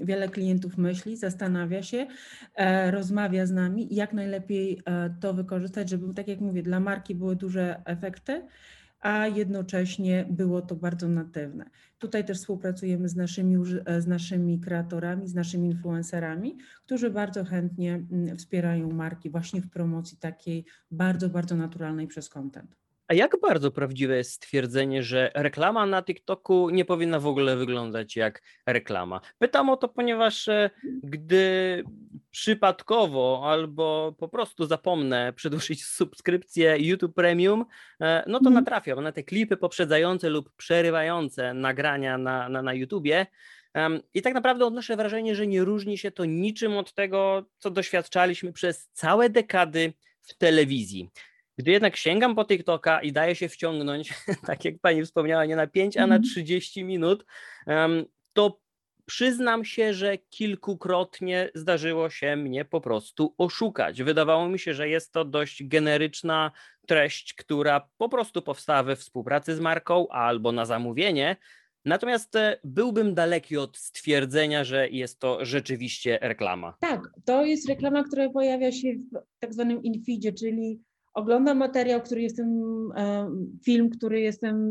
[0.00, 2.06] wiele klientów myśli, zastanawia się,
[2.54, 6.80] e, rozmawia z nami i jak najlepiej e, to wykorzystać, żeby, tak jak mówię, dla
[6.80, 8.46] marki były duże efekty,
[9.00, 11.64] a jednocześnie było to bardzo natywne.
[11.98, 13.56] Tutaj też współpracujemy z naszymi,
[13.98, 20.18] z naszymi kreatorami, z naszymi influencerami, którzy bardzo chętnie mm, wspierają marki właśnie w promocji
[20.18, 22.76] takiej bardzo, bardzo naturalnej przez content.
[23.12, 28.16] A jak bardzo prawdziwe jest stwierdzenie, że reklama na TikToku nie powinna w ogóle wyglądać
[28.16, 29.20] jak reklama?
[29.38, 30.70] Pytam o to, ponieważ e,
[31.02, 31.84] gdy
[32.30, 37.64] przypadkowo albo po prostu zapomnę przedłużyć subskrypcję YouTube Premium,
[38.00, 38.54] e, no to mhm.
[38.54, 43.26] natrafiam na te klipy poprzedzające lub przerywające nagrania na, na, na YouTubie.
[44.14, 48.52] I tak naprawdę odnoszę wrażenie, że nie różni się to niczym od tego, co doświadczaliśmy
[48.52, 51.10] przez całe dekady w telewizji.
[51.58, 54.14] Gdy jednak sięgam po TikToka i daję się wciągnąć,
[54.46, 56.88] tak jak pani wspomniała, nie na 5, a na 30 mhm.
[56.88, 57.24] minut,
[58.32, 58.62] to
[59.06, 64.02] przyznam się, że kilkukrotnie zdarzyło się mnie po prostu oszukać.
[64.02, 66.52] Wydawało mi się, że jest to dość generyczna
[66.86, 71.36] treść, która po prostu powstała we współpracy z marką albo na zamówienie.
[71.84, 76.76] Natomiast e, byłbym daleki od stwierdzenia, że jest to rzeczywiście reklama.
[76.80, 80.80] Tak, to jest reklama, która pojawia się w tak zwanym infeedzie, czyli
[81.14, 82.60] oglądam materiał, który jestem,
[83.64, 84.70] film, który jestem,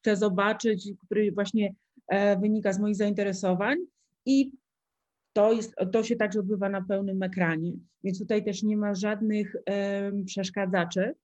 [0.00, 1.74] chcę zobaczyć, który właśnie
[2.08, 3.78] e, wynika z moich zainteresowań
[4.26, 4.52] i
[5.32, 7.72] to, jest, to się także odbywa na pełnym ekranie,
[8.04, 9.56] więc tutaj też nie ma żadnych
[10.26, 11.14] przeszkadzaczy.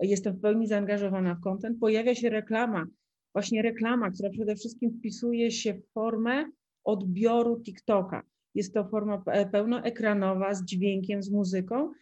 [0.00, 1.78] Jestem w pełni zaangażowana w content.
[1.80, 2.86] Pojawia się reklama,
[3.32, 6.44] właśnie reklama, która przede wszystkim wpisuje się w formę
[6.84, 8.22] odbioru TikToka.
[8.54, 11.92] Jest to forma e, pełnoekranowa z dźwiękiem, z muzyką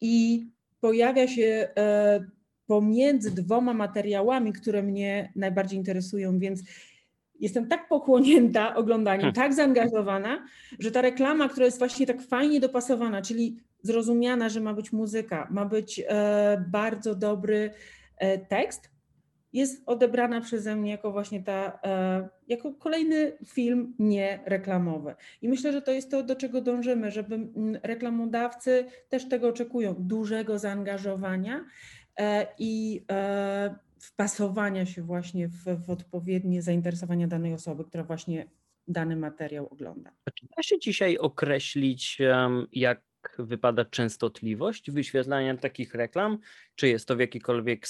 [0.00, 0.46] i
[0.80, 2.24] pojawia się e,
[2.66, 6.62] pomiędzy dwoma materiałami, które mnie najbardziej interesują, więc
[7.40, 9.34] jestem tak pochłonięta oglądaniem, hmm.
[9.34, 10.46] tak zaangażowana,
[10.78, 15.48] że ta reklama, która jest właśnie tak fajnie dopasowana, czyli zrozumiana, że ma być muzyka,
[15.50, 17.70] ma być e, bardzo dobry
[18.16, 18.95] e, tekst,
[19.56, 25.14] jest odebrana przeze mnie jako właśnie ta, e, jako kolejny film niereklamowy.
[25.42, 27.38] I myślę, że to jest to, do czego dążymy, żeby
[27.82, 31.64] reklamodawcy też tego oczekują, dużego zaangażowania
[32.16, 38.46] e, i e, wpasowania się właśnie w, w odpowiednie zainteresowania danej osoby, która właśnie
[38.88, 40.10] dany materiał ogląda.
[40.34, 42.18] Czy da się dzisiaj określić,
[42.72, 43.05] jak
[43.38, 46.38] wypada częstotliwość wyświetlania takich reklam?
[46.74, 47.86] Czy jest to w jakikolwiek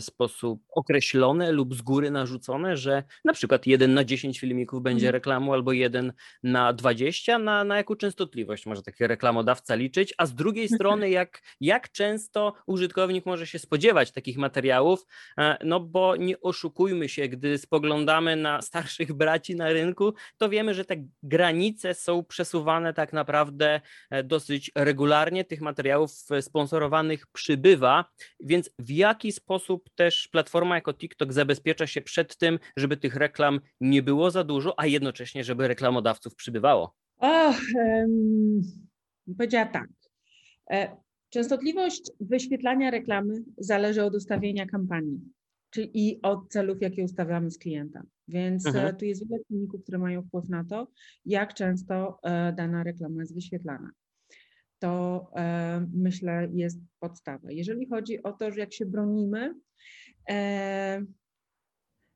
[0.00, 5.12] sposób określone lub z góry narzucone, że na przykład 1 na 10 filmików będzie mhm.
[5.12, 7.38] reklamą albo 1 na 20?
[7.38, 10.14] Na, na jaką częstotliwość może taki reklamodawca liczyć?
[10.18, 15.06] A z drugiej strony, jak, jak często użytkownik może się spodziewać takich materiałów?
[15.38, 20.74] E, no bo nie oszukujmy się, gdy spoglądamy na starszych braci na rynku, to wiemy,
[20.74, 25.44] że te granice są przesuwane tak naprawdę e, dosyć regularnie.
[25.44, 26.10] Tych materiałów
[26.40, 28.04] sponsorowanych przybywa.
[28.40, 33.60] Więc w jaki sposób też platforma jako TikTok zabezpiecza się przed tym, żeby tych reklam
[33.80, 36.94] nie było za dużo, a jednocześnie, żeby reklamodawców przybywało?
[37.18, 38.62] Och, um,
[39.38, 39.88] powiedziała tak.
[40.70, 40.96] E,
[41.30, 45.20] częstotliwość wyświetlania reklamy zależy od ustawienia kampanii
[45.70, 48.02] czyli i od celów, jakie ustawiamy z klienta.
[48.28, 48.96] Więc e, mhm.
[48.96, 50.88] tu jest wiele czynników, które mają wpływ na to,
[51.24, 53.90] jak często e, dana reklama jest wyświetlana
[54.78, 57.50] to e, myślę jest podstawa.
[57.50, 59.54] Jeżeli chodzi o to, że jak się bronimy,
[60.30, 61.02] e,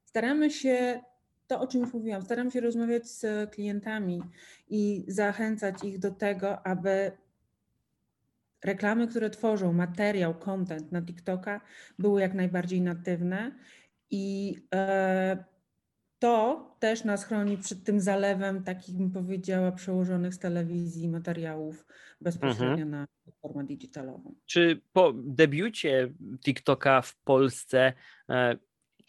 [0.04, 1.00] staramy się,
[1.46, 4.22] to o czym już mówiłam, staramy się rozmawiać z klientami
[4.68, 7.12] i zachęcać ich do tego, aby
[8.64, 11.60] reklamy, które tworzą, materiał, content na TikToka
[11.98, 13.52] były jak najbardziej natywne
[14.10, 15.44] i e,
[16.20, 21.86] to też nas chroni przed tym zalewem, takich bym powiedziała, przełożonych z telewizji materiałów
[22.20, 22.90] bezpośrednio mhm.
[22.90, 24.34] na platformę digitalową.
[24.46, 26.12] Czy po debiucie
[26.44, 27.92] TikToka w Polsce
[28.28, 28.56] e,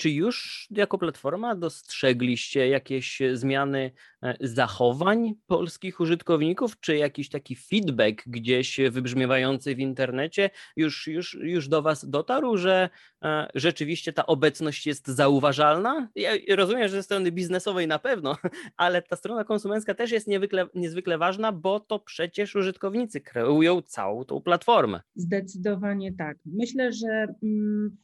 [0.02, 3.92] czy już jako platforma dostrzegliście jakieś zmiany
[4.24, 11.68] e, zachowań polskich użytkowników, czy jakiś taki feedback gdzieś wybrzmiewający w internecie już, już, już
[11.68, 12.90] do Was dotarł, że
[13.24, 16.10] e, rzeczywiście ta obecność jest zauważalna?
[16.16, 18.38] Ja rozumiem, że ze strony biznesowej na pewno,
[18.78, 24.26] ale ta strona konsumencka też jest niezwykle, niezwykle ważna, bo to przecież użytkownicy kreują całą
[24.26, 25.02] tą platformę.
[25.16, 26.38] Zdecydowanie tak.
[26.46, 27.28] Myślę, że.
[27.44, 27.98] Mm,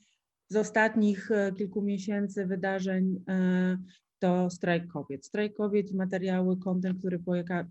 [0.49, 3.77] z ostatnich e, kilku miesięcy wydarzeń e,
[4.19, 5.25] to strajk kobiet.
[5.25, 7.19] Strajk kobiet i materiały, kontent, który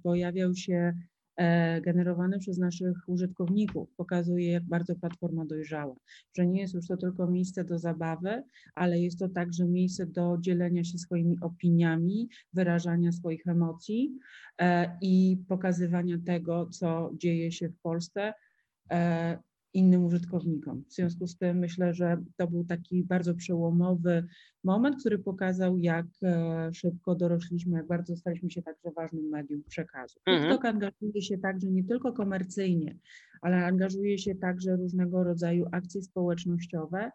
[0.03, 0.93] pojawiał się
[1.37, 5.97] e, generowany przez naszych użytkowników, pokazuje, jak bardzo platforma dojrzała.
[6.37, 8.43] Że nie jest już to tylko miejsce do zabawy,
[8.75, 14.19] ale jest to także miejsce do dzielenia się swoimi opiniami, wyrażania swoich emocji
[15.03, 18.33] i pokazywania tego, co dzieje się w Polsce
[19.77, 20.85] innym użytkownikom.
[20.89, 24.27] W związku z tym myślę, że to był taki bardzo przełomowy
[24.65, 30.21] moment, który pokazał, jak e, szybko dorośliśmy, jak bardzo staliśmy się także ważnym medium przekazu.
[30.27, 30.43] Mhm.
[30.43, 32.97] TikTok angażuje się także nie tylko komercyjnie,
[33.41, 37.11] ale angażuje się także różnego rodzaju akcje społecznościowe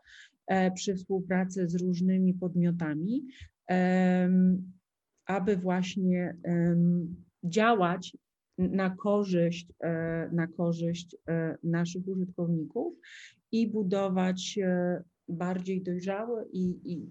[0.47, 3.27] e, przy współpracy z różnymi podmiotami,
[5.25, 6.35] aby właśnie
[7.43, 8.17] działać
[8.69, 12.93] na korzyść, e, na korzyść e, naszych użytkowników
[13.51, 17.09] i budować e, bardziej dojrzałe i, i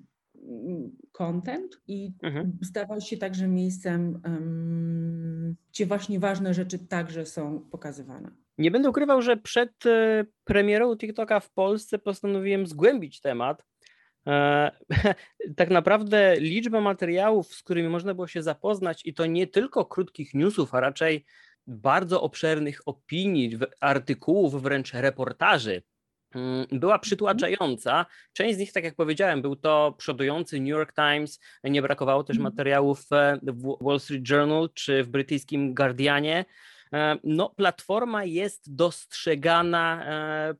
[0.48, 2.58] mm, content i Mhm.
[2.64, 8.30] stawał się także miejscem, em, gdzie właśnie ważne rzeczy także są pokazywane.
[8.58, 9.72] Nie będę ukrywał, że przed
[10.44, 13.66] premierą TikToka w Polsce postanowiłem zgłębić temat.
[14.26, 14.70] E,
[15.56, 20.34] Tak naprawdę liczba materiałów, z którymi można było się zapoznać, i to nie tylko krótkich
[20.34, 21.24] newsów, a raczej
[21.66, 25.82] bardzo obszernych opinii, artykułów, wręcz reportaży,
[26.34, 28.06] mm, była przytłaczająca.
[28.32, 32.36] Część z nich, tak jak powiedziałem, był to przodujący New York Times, nie brakowało też
[32.36, 32.52] Mhm.
[32.52, 36.44] materiałów e, w Wall Street Journal czy w brytyjskim Guardianie.
[36.92, 40.04] E, No, platforma jest dostrzegana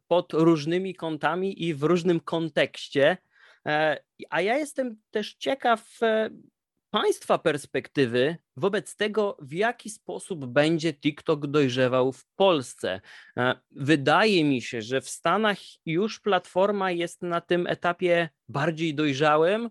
[0.09, 3.17] pod różnymi kątami i w różnym kontekście.
[3.67, 6.31] E, A ja jestem też ciekaw e,
[6.91, 13.01] Państwa perspektywy wobec tego, w jaki sposób będzie TikTok dojrzewał w Polsce.
[13.37, 19.71] E, Wydaje mi się, że w Stanach już platforma jest na tym etapie bardziej dojrzałym,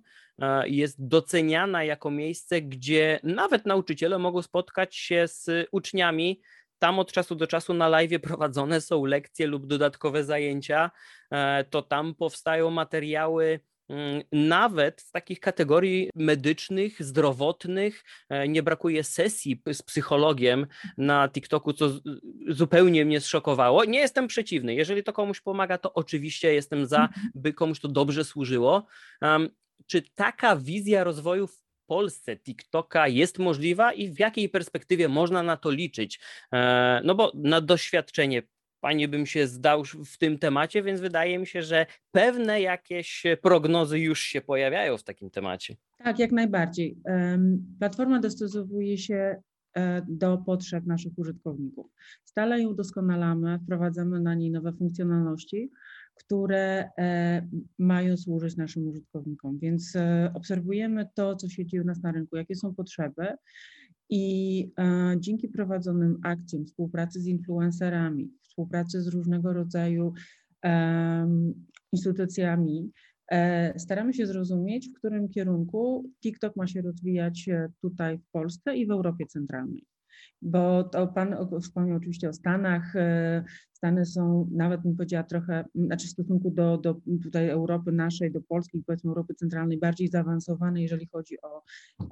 [0.65, 6.41] jest doceniana jako miejsce, gdzie nawet nauczyciele mogą spotkać się z uczniami.
[6.77, 10.91] Tam od czasu do czasu na live prowadzone są lekcje lub dodatkowe zajęcia.
[11.69, 13.59] To tam powstają materiały
[14.31, 18.03] nawet z takich kategorii medycznych, zdrowotnych.
[18.29, 21.89] E, Nie brakuje sesji z psychologiem na TikToku, co
[22.47, 23.85] zupełnie mnie zszokowało.
[23.85, 24.75] Nie jestem przeciwny.
[24.75, 28.85] Jeżeli to komuś pomaga, to oczywiście jestem za, by komuś to dobrze służyło.
[29.87, 35.57] Czy taka wizja rozwoju w Polsce TikToka jest możliwa i w jakiej perspektywie można na
[35.57, 36.19] to liczyć?
[36.53, 38.43] E, No bo na doświadczenie
[38.81, 43.99] Panie bym się zdał w tym temacie, więc wydaje mi się, że pewne jakieś prognozy
[43.99, 45.75] już się pojawiają w takim temacie.
[46.03, 46.97] Tak, jak najbardziej.
[47.79, 49.41] Platforma dostosowuje się
[49.75, 51.91] e, do potrzeb naszych użytkowników.
[52.25, 55.71] Stale ją doskonalamy, wprowadzamy na niej nowe funkcjonalności,
[56.15, 57.47] które e,
[57.79, 59.59] mają służyć naszym użytkownikom.
[59.59, 63.27] Więc e, obserwujemy to, co się dzieje u nas na rynku, jakie są potrzeby.
[64.11, 64.71] I
[65.17, 70.13] dzięki prowadzonym akcjom, współpracy z influencerami, współpracy z różnego rodzaju
[71.91, 72.91] instytucjami,
[73.31, 78.77] e, staramy się zrozumieć, w którym kierunku TikTok ma się rozwijać e, tutaj w Polsce
[78.77, 79.85] i w Europie Centralnej.
[80.41, 82.95] Bo to Pan wspomniał oczywiście o Stanach.
[82.95, 83.43] e,
[83.73, 88.41] Stany są, nawet bym powiedziała trochę, znaczy w stosunku do, do tutaj Europy naszej, do
[88.41, 91.63] Polski, powiedzmy Europy Centralnej, bardziej zaawansowane, jeżeli chodzi o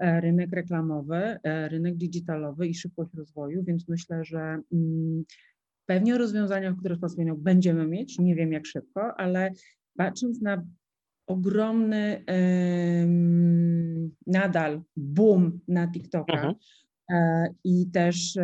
[0.01, 4.39] rynek reklamowy, rynek digitalowy i szybkość rozwoju, więc myślę, że
[4.73, 5.23] mm,
[5.87, 9.51] pewnie o rozwiązaniach, które Pan wspomniał, będziemy mieć, nie wiem jak szybko, ale
[9.97, 10.63] patrząc na
[11.27, 12.23] ogromny
[14.27, 16.55] nadal boom na TikToka Mhm.
[17.11, 18.37] e, i też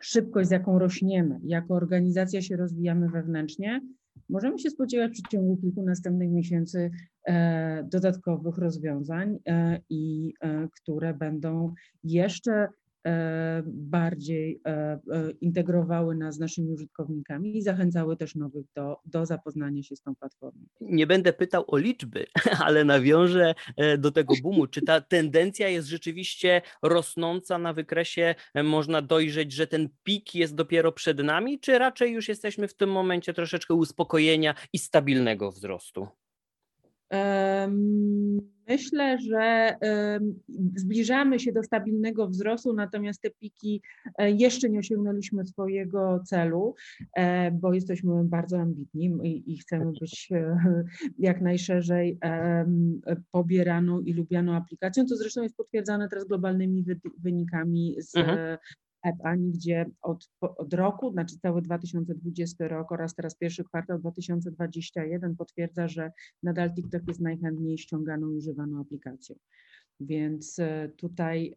[0.00, 3.80] szybkość, z jaką rośniemy, jako organizacja się rozwijamy wewnętrznie,
[4.28, 6.90] możemy się spodziewać w przeciągu kilku następnych miesięcy
[7.26, 10.34] e, dodatkowych rozwiązań, e, i
[10.72, 12.68] które będą jeszcze
[13.66, 15.00] bardziej e, e,
[15.40, 20.14] integrowały nas z naszymi użytkownikami i zachęcały też nowych do, do zapoznania się z tą
[20.14, 20.60] platformą.
[20.80, 22.26] Nie będę pytał o liczby,
[22.66, 24.66] ale nawiążę e, do tego boomu.
[24.66, 28.34] Czy ta tendencja jest rzeczywiście rosnąca na wykresie?
[28.54, 32.74] E, Można dojrzeć, że ten pik jest dopiero przed nami, czy raczej już jesteśmy w
[32.74, 36.08] tym momencie troszeczkę uspokojenia i stabilnego wzrostu?
[38.68, 39.74] Myślę, że
[40.76, 43.82] zbliżamy się do stabilnego wzrostu, natomiast te piki
[44.18, 46.74] e, jeszcze nie osiągnęliśmy swojego celu,
[47.16, 50.56] e, bo jesteśmy bardzo ambitni i, chcemy być e,
[51.18, 52.18] jak najszerzej
[53.30, 58.58] pobieraną i lubianą aplikacją, co zresztą jest potwierdzane teraz globalnymi wy- wynikami z Mhm.
[59.24, 65.88] Ani, gdzie od, od roku, znaczy cały 2020 rok oraz teraz pierwszy kwartał 2021 potwierdza,
[65.88, 69.36] że nadal TikTok jest najchętniej ściąganą i używaną aplikacją.
[70.00, 71.54] Więc e, tutaj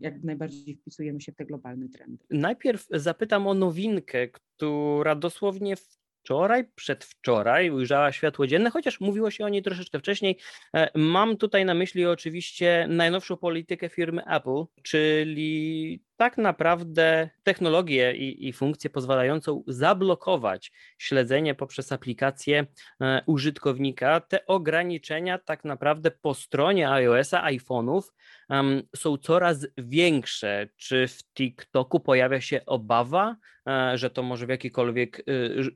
[0.00, 2.24] jak najbardziej wpisujemy się w te globalne trendy.
[2.30, 5.76] Najpierw zapytam o nowinkę, która dosłownie
[6.22, 10.38] wczoraj, przedwczoraj ujrzała światło dzienne, chociaż mówiło się o niej troszeczkę wcześniej.
[10.76, 18.48] E, Mam tutaj na myśli oczywiście najnowszą politykę firmy Apple, czyli tak naprawdę technologię i,
[18.48, 22.66] i funkcję pozwalającą zablokować śledzenie poprzez aplikację
[23.00, 24.20] e, użytkownika.
[24.20, 28.02] Te ograniczenia tak naprawdę po stronie iOS-a, iPhone'ów
[28.48, 30.68] em, są coraz większe.
[30.76, 33.36] Czy w TikToku pojawia się obawa,
[33.68, 35.22] e, że to może w jakikolwiek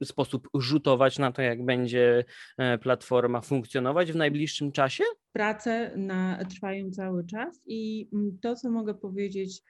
[0.01, 2.25] e, sposób rzutować na to, jak będzie
[2.83, 5.05] platforma funkcjonować w najbliższym czasie?
[5.33, 9.63] Prace na, trwają cały czas i mm, to, co mogę powiedzieć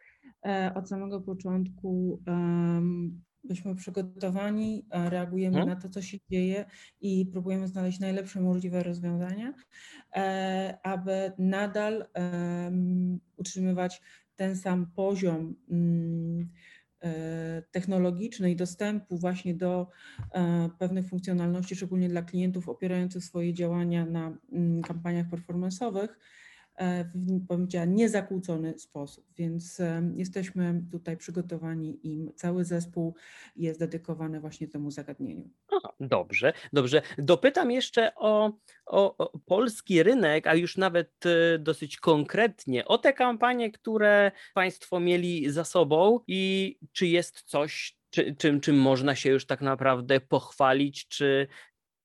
[0.74, 5.68] od samego początku, em, byliśmy przygotowani, reagujemy Mhm.
[5.76, 6.64] na to, co się dzieje
[7.00, 9.54] i próbujemy znaleźć najlepsze możliwe rozwiązania,
[10.16, 12.06] e, aby nadal
[13.36, 14.02] utrzymywać
[14.36, 16.48] ten sam poziom mm,
[17.04, 19.88] e, technologiczny i dostępu właśnie do
[20.32, 26.14] e, pewnych funkcjonalności, szczególnie dla klientów opierających swoje działania na mm, kampaniach performance'owych, e,
[27.14, 29.24] w powiedziała, niezakłócony sposób.
[29.36, 33.14] Więc e, jesteśmy tutaj przygotowani i cały zespół
[33.56, 35.50] jest dedykowany właśnie temu zagadnieniu.
[35.76, 37.02] Aha, dobrze, dobrze.
[37.18, 38.52] Dopytam jeszcze o,
[38.86, 45.00] o, o polski rynek, a już nawet e, dosyć konkretnie o te kampanie, które Państwo
[45.00, 50.20] mieli za sobą i czy jest coś, czy, czym, czym można się już tak naprawdę
[50.20, 51.46] pochwalić, czy,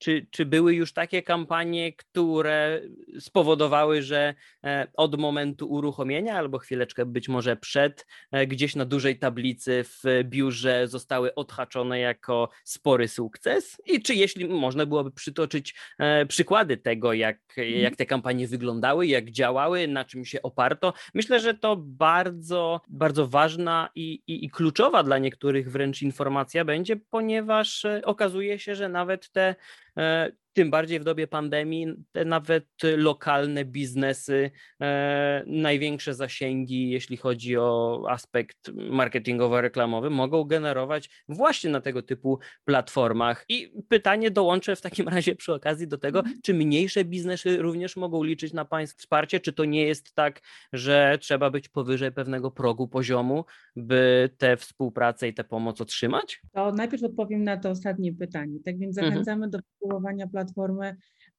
[0.01, 2.81] czy, czy były już takie kampanie, które
[3.19, 4.33] spowodowały, że
[4.63, 10.03] e, od momentu uruchomienia albo chwileczkę być może przed, e, gdzieś na dużej tablicy w
[10.23, 13.81] biurze zostały odhaczone jako spory sukces?
[13.85, 19.31] I czy jeśli można byłoby przytoczyć e, przykłady tego, jak, jak te kampanie wyglądały, jak
[19.31, 20.93] działały, na czym się oparto?
[21.13, 26.95] Myślę, że to bardzo, bardzo ważna i, i, i kluczowa dla niektórych wręcz informacja będzie,
[26.95, 29.55] ponieważ okazuje się, że nawet te
[29.95, 32.65] e, tym bardziej w dobie pandemii, te nawet
[32.97, 42.01] lokalne biznesy, e, największe zasięgi, jeśli chodzi o aspekt marketingowo-reklamowy, mogą generować właśnie na tego
[42.01, 43.45] typu platformach.
[43.49, 46.39] I pytanie dołączę w takim razie przy okazji do tego, Mhm.
[46.43, 50.41] czy mniejsze biznesy również mogą liczyć na Państwa wsparcie, czy to nie jest tak,
[50.73, 53.45] że trzeba być powyżej pewnego progu poziomu,
[53.75, 56.41] by tę współpracę i tę pomoc otrzymać?
[56.53, 58.59] To najpierw odpowiem na to ostatnie pytanie.
[58.65, 59.13] Tak więc Mhm.
[59.13, 60.95] zachęcamy do próbowania platformy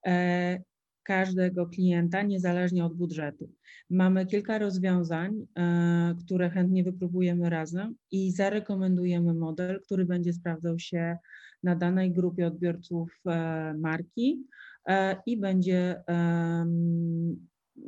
[0.07, 0.63] e,
[1.03, 3.51] każdego klienta, niezależnie od budżetu.
[3.91, 11.17] Mamy kilka rozwiązań, e, które chętnie wypróbujemy razem i zarekomendujemy model, który będzie sprawdzał się
[11.63, 14.47] na danej grupie odbiorców e, marki
[15.27, 16.03] i będzie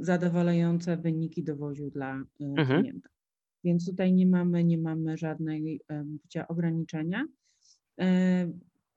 [0.01, 2.83] zadowalające wyniki dowoził dla Mhm.
[2.83, 3.09] klienta.
[3.65, 7.27] Więc tutaj nie mamy, nie mamy żadnej powiedziała, ograniczenia.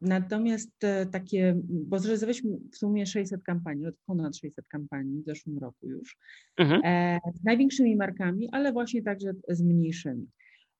[0.02, 5.58] Natomiast e, takie, bo zrealizowaliśmy w sumie 600 kampanii, od ponad 600 kampanii w zeszłym
[5.58, 6.18] roku już,
[6.58, 6.82] Mhm.
[6.86, 10.28] e, z największymi markami, ale właśnie także z mniejszymi.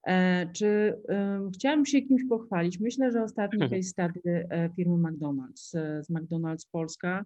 [0.08, 2.80] E, Czy um, chciałam się kimś pochwalić?
[2.80, 3.82] Myślę, że ostatni Mhm.
[3.82, 5.70] case study firmy McDonald's.
[6.04, 7.26] Z McDonald's Polska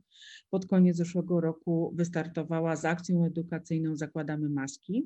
[0.50, 5.04] pod koniec zeszłego roku wystartowała z akcją edukacyjną Zakładamy maski,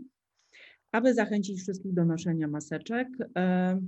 [0.92, 3.08] aby zachęcić wszystkich do noszenia maseczek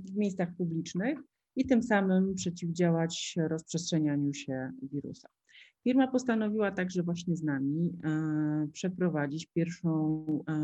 [0.04, 1.18] w miejscach publicznych
[1.58, 5.28] i tym samym przeciwdziałać rozprzestrzenianiu się wirusa.
[5.84, 10.54] Firma postanowiła także właśnie z nami e, przeprowadzić pierwszą e,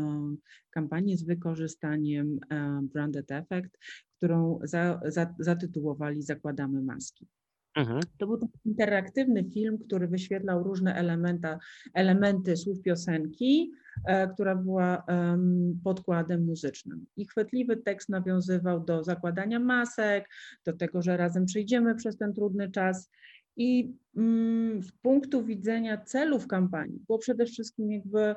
[0.69, 3.77] kampanię z wykorzystaniem e, Branded Effect,
[4.17, 7.27] którą za, za, zatytułowali Zakładamy maski.
[7.75, 7.99] Mhm.
[8.17, 11.59] To był taki interaktywny film, który wyświetlał różne elementa,
[11.93, 13.71] elementy słów piosenki,
[14.05, 17.05] e, która była em, podkładem muzycznym.
[17.17, 20.29] I chwytliwy tekst nawiązywał do zakładania masek,
[20.65, 23.09] do tego, że razem przejdziemy przez ten trudny czas.
[23.57, 28.35] I mm, z punktu widzenia celów kampanii było przede wszystkim jakby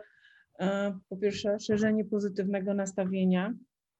[0.58, 3.54] e, po pierwsze szerzenie pozytywnego nastawienia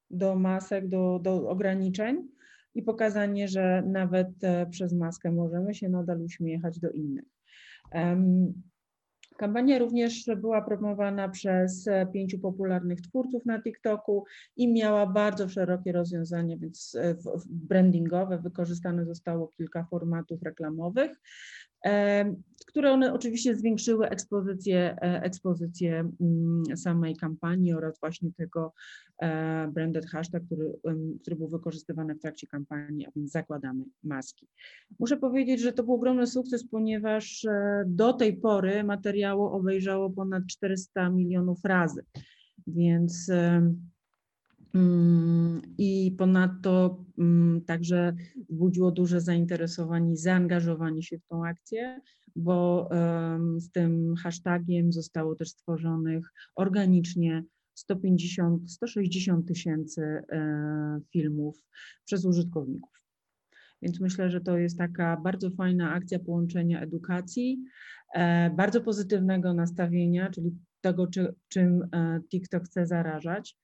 [0.09, 2.38] do masek, do, do ograniczeń
[2.75, 7.25] i pokazanie, że nawet e, przez maskę możemy się nadal uśmiechać do innych.
[9.39, 15.91] Kampania również była promowana przez e, pięciu popularnych twórców na TikToku i miała bardzo szerokie
[15.91, 17.15] rozwiązania, więc e,
[17.49, 18.37] brandingowe.
[18.37, 21.11] Wykorzystane zostało kilka formatów reklamowych,
[22.69, 28.73] które one oczywiście zwiększyły ekspozycję, e, ekspozycję mm, samej kampanii oraz właśnie tego
[29.21, 30.73] e, branded hashtag, który,
[31.21, 34.47] który był wykorzystywany w trakcie kampanii, a więc zakładamy maski.
[34.99, 40.43] Muszę powiedzieć, że to był ogromny sukces, ponieważ e, do tej pory materiału obejrzało ponad
[40.47, 42.05] 400 milionów razy,
[42.67, 43.31] więc
[45.77, 48.15] i ponadto mm, także
[48.49, 52.01] wzbudziło duże zainteresowanie i zaangażowanie się w tą akcję,
[52.35, 52.89] bo
[53.57, 57.43] z tym hashtagiem zostało też stworzonych organicznie
[57.79, 61.65] 150, 160 tysięcy e, filmów
[62.05, 62.91] przez użytkowników.
[63.81, 67.63] Więc myślę, że to jest taka bardzo fajna akcja połączenia edukacji,
[68.13, 70.51] e, bardzo pozytywnego nastawienia, czyli
[70.81, 73.57] tego, czy, czym e, TikTok chce zarażać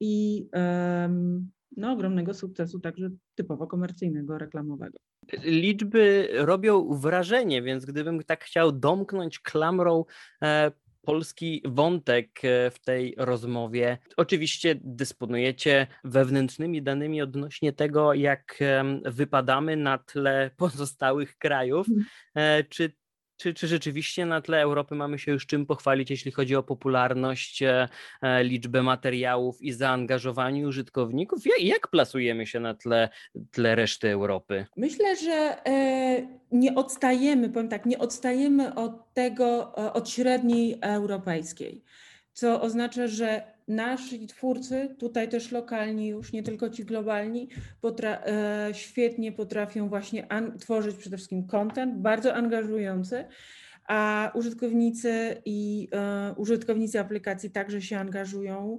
[0.00, 4.98] i em, no, ogromnego sukcesu także typowo komercyjnego, reklamowego.
[5.44, 10.04] Liczby robią wrażenie, więc gdybym tak chciał domknąć klamrą
[10.42, 10.72] e,
[11.02, 13.98] polski wątek e, w tej rozmowie.
[14.16, 18.58] Oczywiście dysponujecie wewnętrznymi danymi odnośnie tego, jak
[19.04, 21.86] wypadamy na tle pozostałych krajów.
[21.88, 22.64] Mhm.
[22.68, 22.92] Czy
[23.38, 27.62] czy, czy rzeczywiście na tle Europy mamy się już czym pochwalić, jeśli chodzi o popularność,
[27.62, 27.88] e,
[28.22, 31.42] e, liczbę materiałów i zaangażowanie użytkowników?
[31.60, 33.08] Jak, plasujemy się na tle,
[33.50, 34.66] tle reszty Europy?
[34.76, 41.84] Myślę, że e, nie odstajemy, powiem tak, nie odstajemy od tego, od średniej europejskiej,
[42.32, 47.48] co oznacza, że nasi twórcy, tutaj też lokalni, już nie tylko ci globalni,
[47.80, 50.26] potra e, świetnie potrafią właśnie
[50.60, 53.24] tworzyć przede wszystkim content, bardzo angażujący,
[53.88, 58.78] a użytkownicy i e, użytkownicy aplikacji także się angażują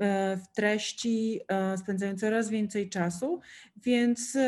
[0.00, 3.40] e, w treści, e, spędzają coraz więcej czasu,
[3.76, 4.38] więc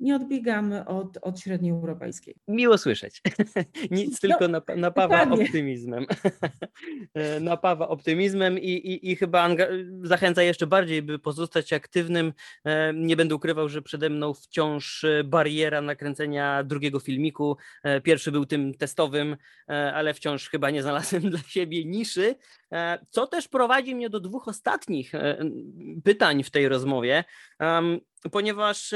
[0.00, 2.34] nie odbiegamy od, od średniej europejskiej.
[2.48, 3.22] Miło słyszeć.
[3.90, 6.06] Nic no, tylko nap napawa optymizmem.
[7.14, 9.48] E, napawa optymizmem i, i, i chyba
[10.02, 12.32] zachęca jeszcze bardziej, by pozostać aktywnym.
[12.64, 17.56] E, nie będę ukrywał, że przede mną wciąż bariera nakręcenia drugiego filmiku.
[18.02, 19.36] Pierwszy był tym testowym,
[19.66, 22.34] ale wciąż chyba nie znalazłem dla siebie niszy,
[23.10, 25.12] co też prowadzi mnie do dwóch ostatnich
[26.04, 27.24] pytań w tej rozmowie,
[28.32, 28.94] ponieważ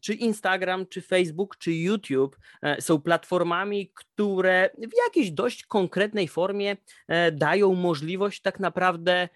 [0.00, 6.76] czy Instagram, czy Facebook, czy YouTube e, są platformami, które w jakiejś dość konkretnej formie
[7.08, 9.28] e, dają możliwość tak naprawdę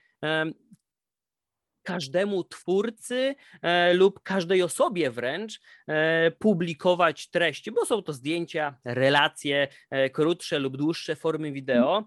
[1.83, 5.61] każdemu twórcy e, lub każdej osobie wręcz
[6.39, 9.69] publikować treści, bo są to zdjęcia, relacje,
[10.13, 12.05] krótsze lub dłuższe formy wideo.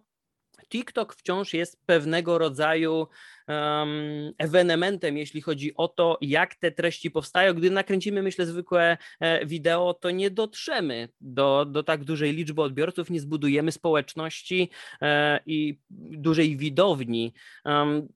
[0.68, 3.08] TikTok wciąż jest pewnego rodzaju
[3.48, 7.54] um, ewenementem, jeśli chodzi o to, jak te treści powstają.
[7.54, 13.10] Gdy nakręcimy, myślę, zwykłe e, wideo, to nie dotrzemy do, do tak dużej liczby odbiorców,
[13.10, 14.70] nie zbudujemy społeczności
[15.02, 17.34] e, i dużej widowni.
[17.66, 18.08] Um,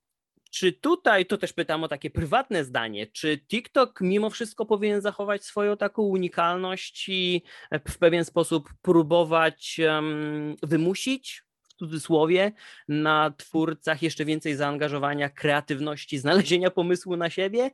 [0.51, 5.43] czy tutaj, to też pytam o takie prywatne zdanie, czy TikTok mimo wszystko powinien zachować
[5.43, 7.41] swoją taką unikalność i
[7.87, 11.43] w pewien sposób próbować um, wymusić
[11.79, 12.51] cudzysłowie,
[12.87, 17.71] na twórcach jeszcze więcej zaangażowania, kreatywności, znalezienia pomysłu na siebie?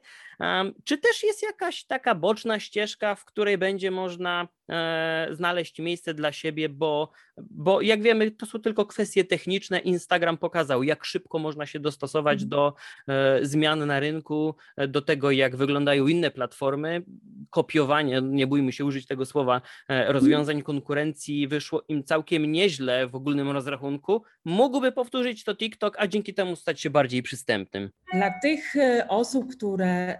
[0.83, 6.31] Czy też jest jakaś taka boczna ścieżka, w której będzie można e, znaleźć miejsce dla
[6.31, 9.79] siebie, bo, bo jak wiemy, to są tylko kwestie techniczne.
[9.79, 12.49] Instagram pokazał, jak szybko można się dostosować mhm.
[12.49, 12.73] do
[13.07, 17.03] e, zmian na rynku, e, do tego, jak wyglądają inne platformy.
[17.49, 19.61] Kopiowanie, nie bójmy się użyć tego słowa,
[20.07, 24.23] rozwiązań konkurencji wyszło im całkiem nieźle w ogólnym rozrachunku.
[24.45, 27.89] Mógłby powtórzyć to TikTok, a dzięki temu stać się bardziej przystępnym.
[28.13, 28.73] Dla tych
[29.09, 30.19] osób, które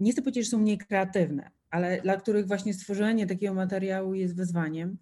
[0.00, 4.36] nie chcę powiedzieć, że są mniej kreatywne, ale dla których właśnie stworzenie takiego materiału jest
[4.36, 4.98] wyzwaniem.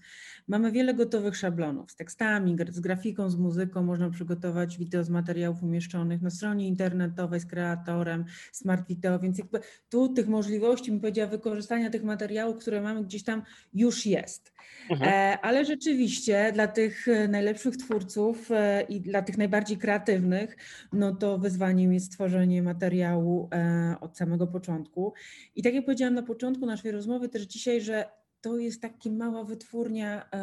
[0.53, 3.83] Mamy wiele gotowych szablonów z tekstami, z grafiką, z muzyką.
[3.83, 9.61] Można przygotować wideo z materiałów umieszczonych na stronie internetowej z kreatorem, Smart Video, więc jakby
[9.89, 13.43] tu tych możliwości, bym powiedziała, wykorzystania tych materiałów, które mamy gdzieś tam
[13.75, 14.53] już jest.
[14.91, 15.11] Mhm.
[15.13, 18.49] E, ale rzeczywiście dla tych e, najlepszych twórców
[18.89, 20.57] i dla tych najbardziej kreatywnych,
[20.93, 23.51] no to wyzwaniem jest stworzenie materiału
[24.01, 25.13] od samego początku.
[25.57, 29.45] I tak jak powiedziałam na początku naszej rozmowy też dzisiaj, że to jest taka mała
[29.45, 30.37] wytwórnia e,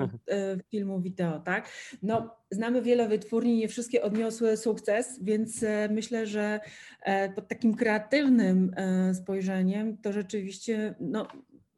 [0.00, 0.18] mhm.
[0.28, 1.68] e, filmu wideo, tak?
[2.02, 6.60] No, znamy wiele wytwórni, nie wszystkie odniosły sukces, więc e, myślę, że
[7.02, 11.26] e, pod takim kreatywnym e, spojrzeniem to rzeczywiście no,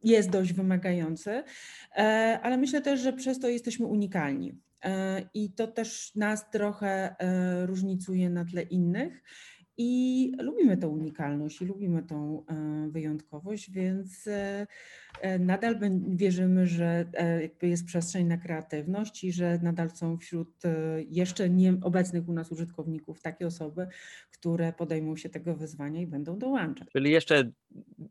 [0.05, 1.43] jest dość wymagający,
[1.97, 4.59] e, ale myślę też, że przez to jesteśmy unikalni.
[5.35, 7.17] I to też nas trochę
[7.67, 9.23] różnicuje na tle innych.
[9.77, 12.45] I lubimy tą unikalność i lubimy tą
[12.89, 14.29] wyjątkowość, więc
[15.39, 17.05] nadal wierzymy, że
[17.41, 20.63] jakby jest przestrzeń na kreatywność i że nadal są wśród
[21.09, 23.87] jeszcze nieobecnych u nas użytkowników takie osoby,
[24.33, 26.89] które podejmą się tego wyzwania i będą dołączać.
[26.93, 27.53] Czyli jeszcze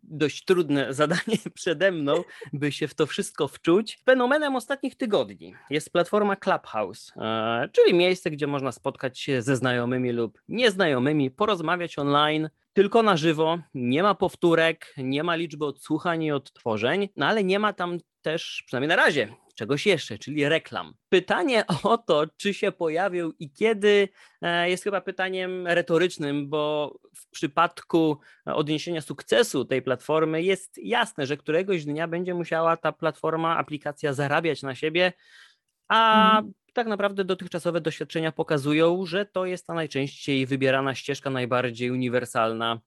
[0.04, 2.14] dość trudne zadanie przede mną,
[2.54, 4.00] by się w to wszystko wczuć.
[4.06, 7.14] Fenomenem ostatnich tygodni jest platforma Clubhouse,
[7.72, 13.60] czyli miejsce, gdzie można spotkać się ze znajomymi lub nieznajomymi, porozmawiać online, tylko na żywo,
[13.74, 18.64] nie ma powtórek, nie ma liczby odsłuchań i odtworzeń, no ale nie ma tam też,
[18.66, 20.94] przynajmniej na razie, czegoś jeszcze, czyli reklam.
[21.10, 24.10] Pytanie o to, czy się pojawił i kiedy,
[24.42, 31.38] e, jest chyba pytaniem retorycznym, bo w przypadku odniesienia sukcesu tej platformy jest jasne, że
[31.38, 35.14] któregoś dnia będzie musiała ta platforma, aplikacja zarabiać na siebie,
[35.88, 36.54] a mhm.
[36.74, 42.82] Tak naprawdę dotychczasowe doświadczenia pokazują, że to jest ta najczęściej wybierana ścieżka, najbardziej uniwersalna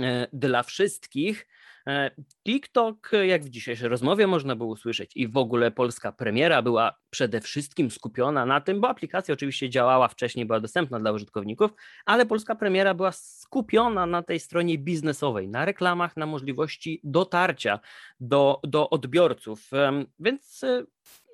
[0.00, 1.46] e, dla wszystkich.
[1.86, 2.10] E,
[2.46, 7.40] TikTok, jak w dzisiejszej rozmowie można było usłyszeć, i w ogóle polska premiera była przede
[7.40, 11.70] wszystkim skupiona na tym, bo aplikacja oczywiście działała wcześniej, była dostępna dla użytkowników,
[12.04, 17.80] ale polska premiera była skupiona na tej stronie biznesowej, na reklamach, na możliwości dotarcia
[18.20, 19.70] do, do odbiorców.
[20.18, 20.84] Więc e,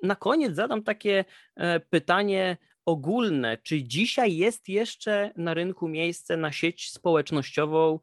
[0.05, 1.25] na koniec zadam takie
[1.55, 3.57] e, pytanie ogólne.
[3.57, 7.99] Czy dzisiaj jest jeszcze na rynku miejsce na sieć społecznościową,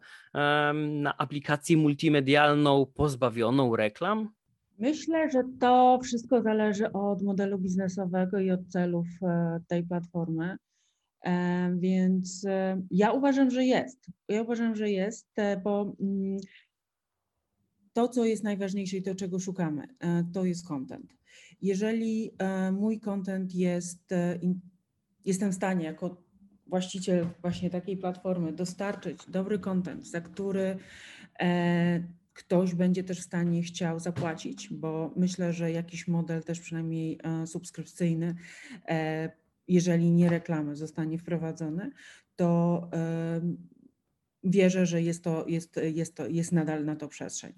[0.75, 4.29] na aplikację multimedialną pozbawioną reklam?
[4.79, 10.57] Myślę, że to wszystko zależy od modelu biznesowego i od celów e, tej platformy.
[11.25, 12.47] E, więc
[12.91, 14.07] ja uważam, że jest.
[14.29, 15.29] Ja uważam, że jest,
[15.65, 16.37] bo mm,
[17.93, 19.89] to, co jest najważniejsze i to, czego szukamy,
[20.33, 21.15] to jest content.
[21.63, 24.39] Jeżeli e, mój content jest, e,
[25.25, 26.23] jestem w stanie jako
[26.67, 30.77] właściciel właśnie takiej platformy dostarczyć dobry content, za który
[31.41, 32.03] e,
[32.35, 38.35] ktoś będzie też w stanie chciał zapłacić, bo myślę, że jakiś model też przynajmniej subskrypcyjny,
[39.69, 41.91] jeżeli nie reklamy, zostanie wprowadzony,
[42.37, 42.91] to
[44.45, 47.53] wierzę, że jest to, jest, jest to, jest nadal na to przestrzeń.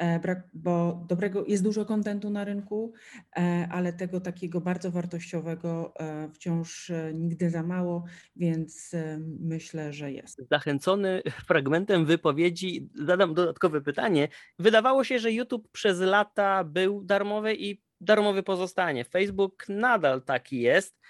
[0.00, 2.92] E, bo dobrego, jest dużo kontentu na rynku,
[3.36, 8.04] e, ale tego takiego bardzo wartościowego e, wciąż nigdy za mało,
[8.36, 8.92] więc
[9.40, 10.42] myślę, że jest.
[10.50, 14.28] Zachęcony fragmentem wypowiedzi zadam dodatkowe pytanie.
[14.58, 19.04] Wydawało się, że YouTube przez lata był darmowy i darmowy pozostanie.
[19.04, 21.00] Facebook nadal taki jest.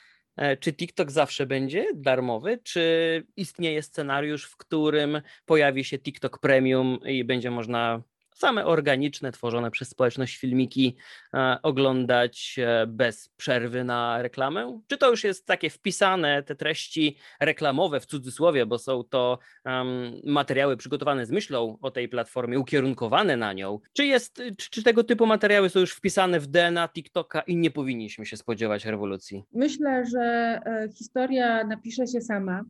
[0.60, 7.24] Czy TikTok zawsze będzie darmowy, czy istnieje scenariusz, w którym pojawi się TikTok Premium i
[7.24, 8.02] będzie można
[8.34, 10.96] same organiczne, tworzone przez społeczność filmiki
[11.34, 14.80] e, oglądać e, bez przerwy na reklamę?
[14.86, 20.20] Czy to już jest takie wpisane, te treści reklamowe w cudzysłowie, bo są to um,
[20.24, 23.80] materiały przygotowane z myślą o tej platformie, ukierunkowane na nią?
[23.92, 27.70] Czy, jest, czy, czy tego typu materiały są już wpisane w DNA TikToka i nie
[27.70, 29.44] powinniśmy się spodziewać rewolucji?
[29.52, 32.64] Myślę, że e, historia napisze się sama.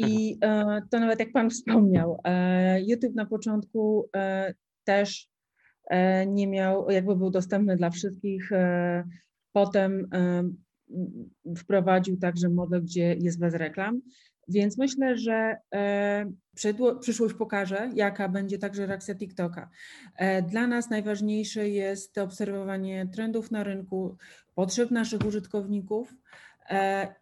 [0.00, 0.38] I
[0.90, 2.22] to nawet jak Pan wspomniał,
[2.86, 4.10] YouTube na początku
[4.88, 5.28] też
[5.90, 8.52] e, nie miał, jakby był dostępny dla wszystkich.
[8.52, 9.04] E,
[9.52, 10.42] potem e,
[11.56, 14.00] wprowadził także model, gdzie jest bez reklam.
[14.48, 15.56] Więc myślę, że
[17.00, 19.70] przyszłość pokaże, jaka będzie także reakcja TikToka.
[20.50, 24.16] Dla nas najważniejsze jest obserwowanie trendów na rynku,
[24.54, 26.14] potrzeb naszych użytkowników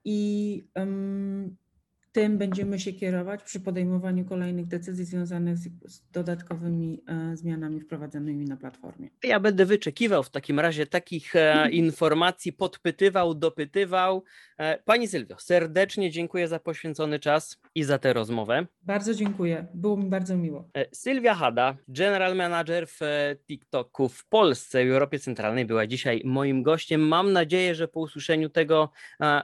[0.05, 0.64] i
[2.17, 5.69] tym będziemy się kierować przy podejmowaniu kolejnych decyzji związanych z,
[6.12, 9.09] dodatkowymi e, zmianami wprowadzanymi na platformie.
[9.25, 14.25] Ja będę wyczekiwał w takim razie takich e, informacji, podpytywał, dopytywał.
[14.59, 18.67] E, pani Sylwio, serdecznie dziękuję za poświęcony czas i za tę rozmowę.
[18.83, 20.69] Bardzo dziękuję, było mi bardzo miło.
[20.93, 23.01] Sylwia Hada, General Manager w
[23.47, 27.01] TikToku w Polsce i Europie Centralnej była dzisiaj moim gościem.
[27.01, 28.91] Mam nadzieję, że po usłyszeniu tego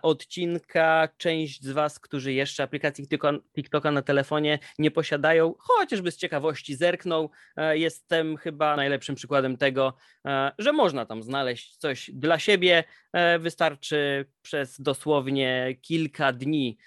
[0.02, 3.08] odcinka część z Was, którzy jeszcze aplikacji
[3.54, 7.28] TikToka na telefonie nie posiadają, chociażby z ciekawości zerkną.
[7.56, 9.94] E, jestem chyba najlepszym przykładem tego,
[10.26, 12.84] e, że można tam znaleźć coś dla siebie.
[13.12, 16.78] E, wystarczy przez dosłownie kilka dni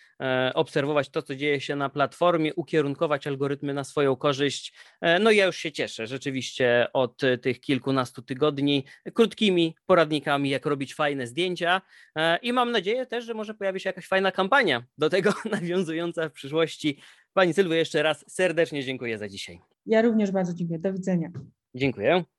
[0.53, 4.73] obserwować to, co dzieje się na platformie, ukierunkować algorytmy na swoją korzyść.
[5.19, 10.95] No i ja już się cieszę rzeczywiście od tych kilkunastu tygodni krótkimi poradnikami, jak robić
[10.95, 11.81] fajne zdjęcia
[12.41, 16.31] i mam nadzieję też, że może pojawi się jakaś fajna kampania do tego nawiązująca w
[16.31, 16.99] przyszłości.
[17.33, 19.59] Pani Sylwio, jeszcze raz serdecznie dziękuję za dzisiaj.
[19.85, 20.79] Ja również bardzo dziękuję.
[20.79, 21.31] Do widzenia.
[21.75, 22.25] Dziękuję.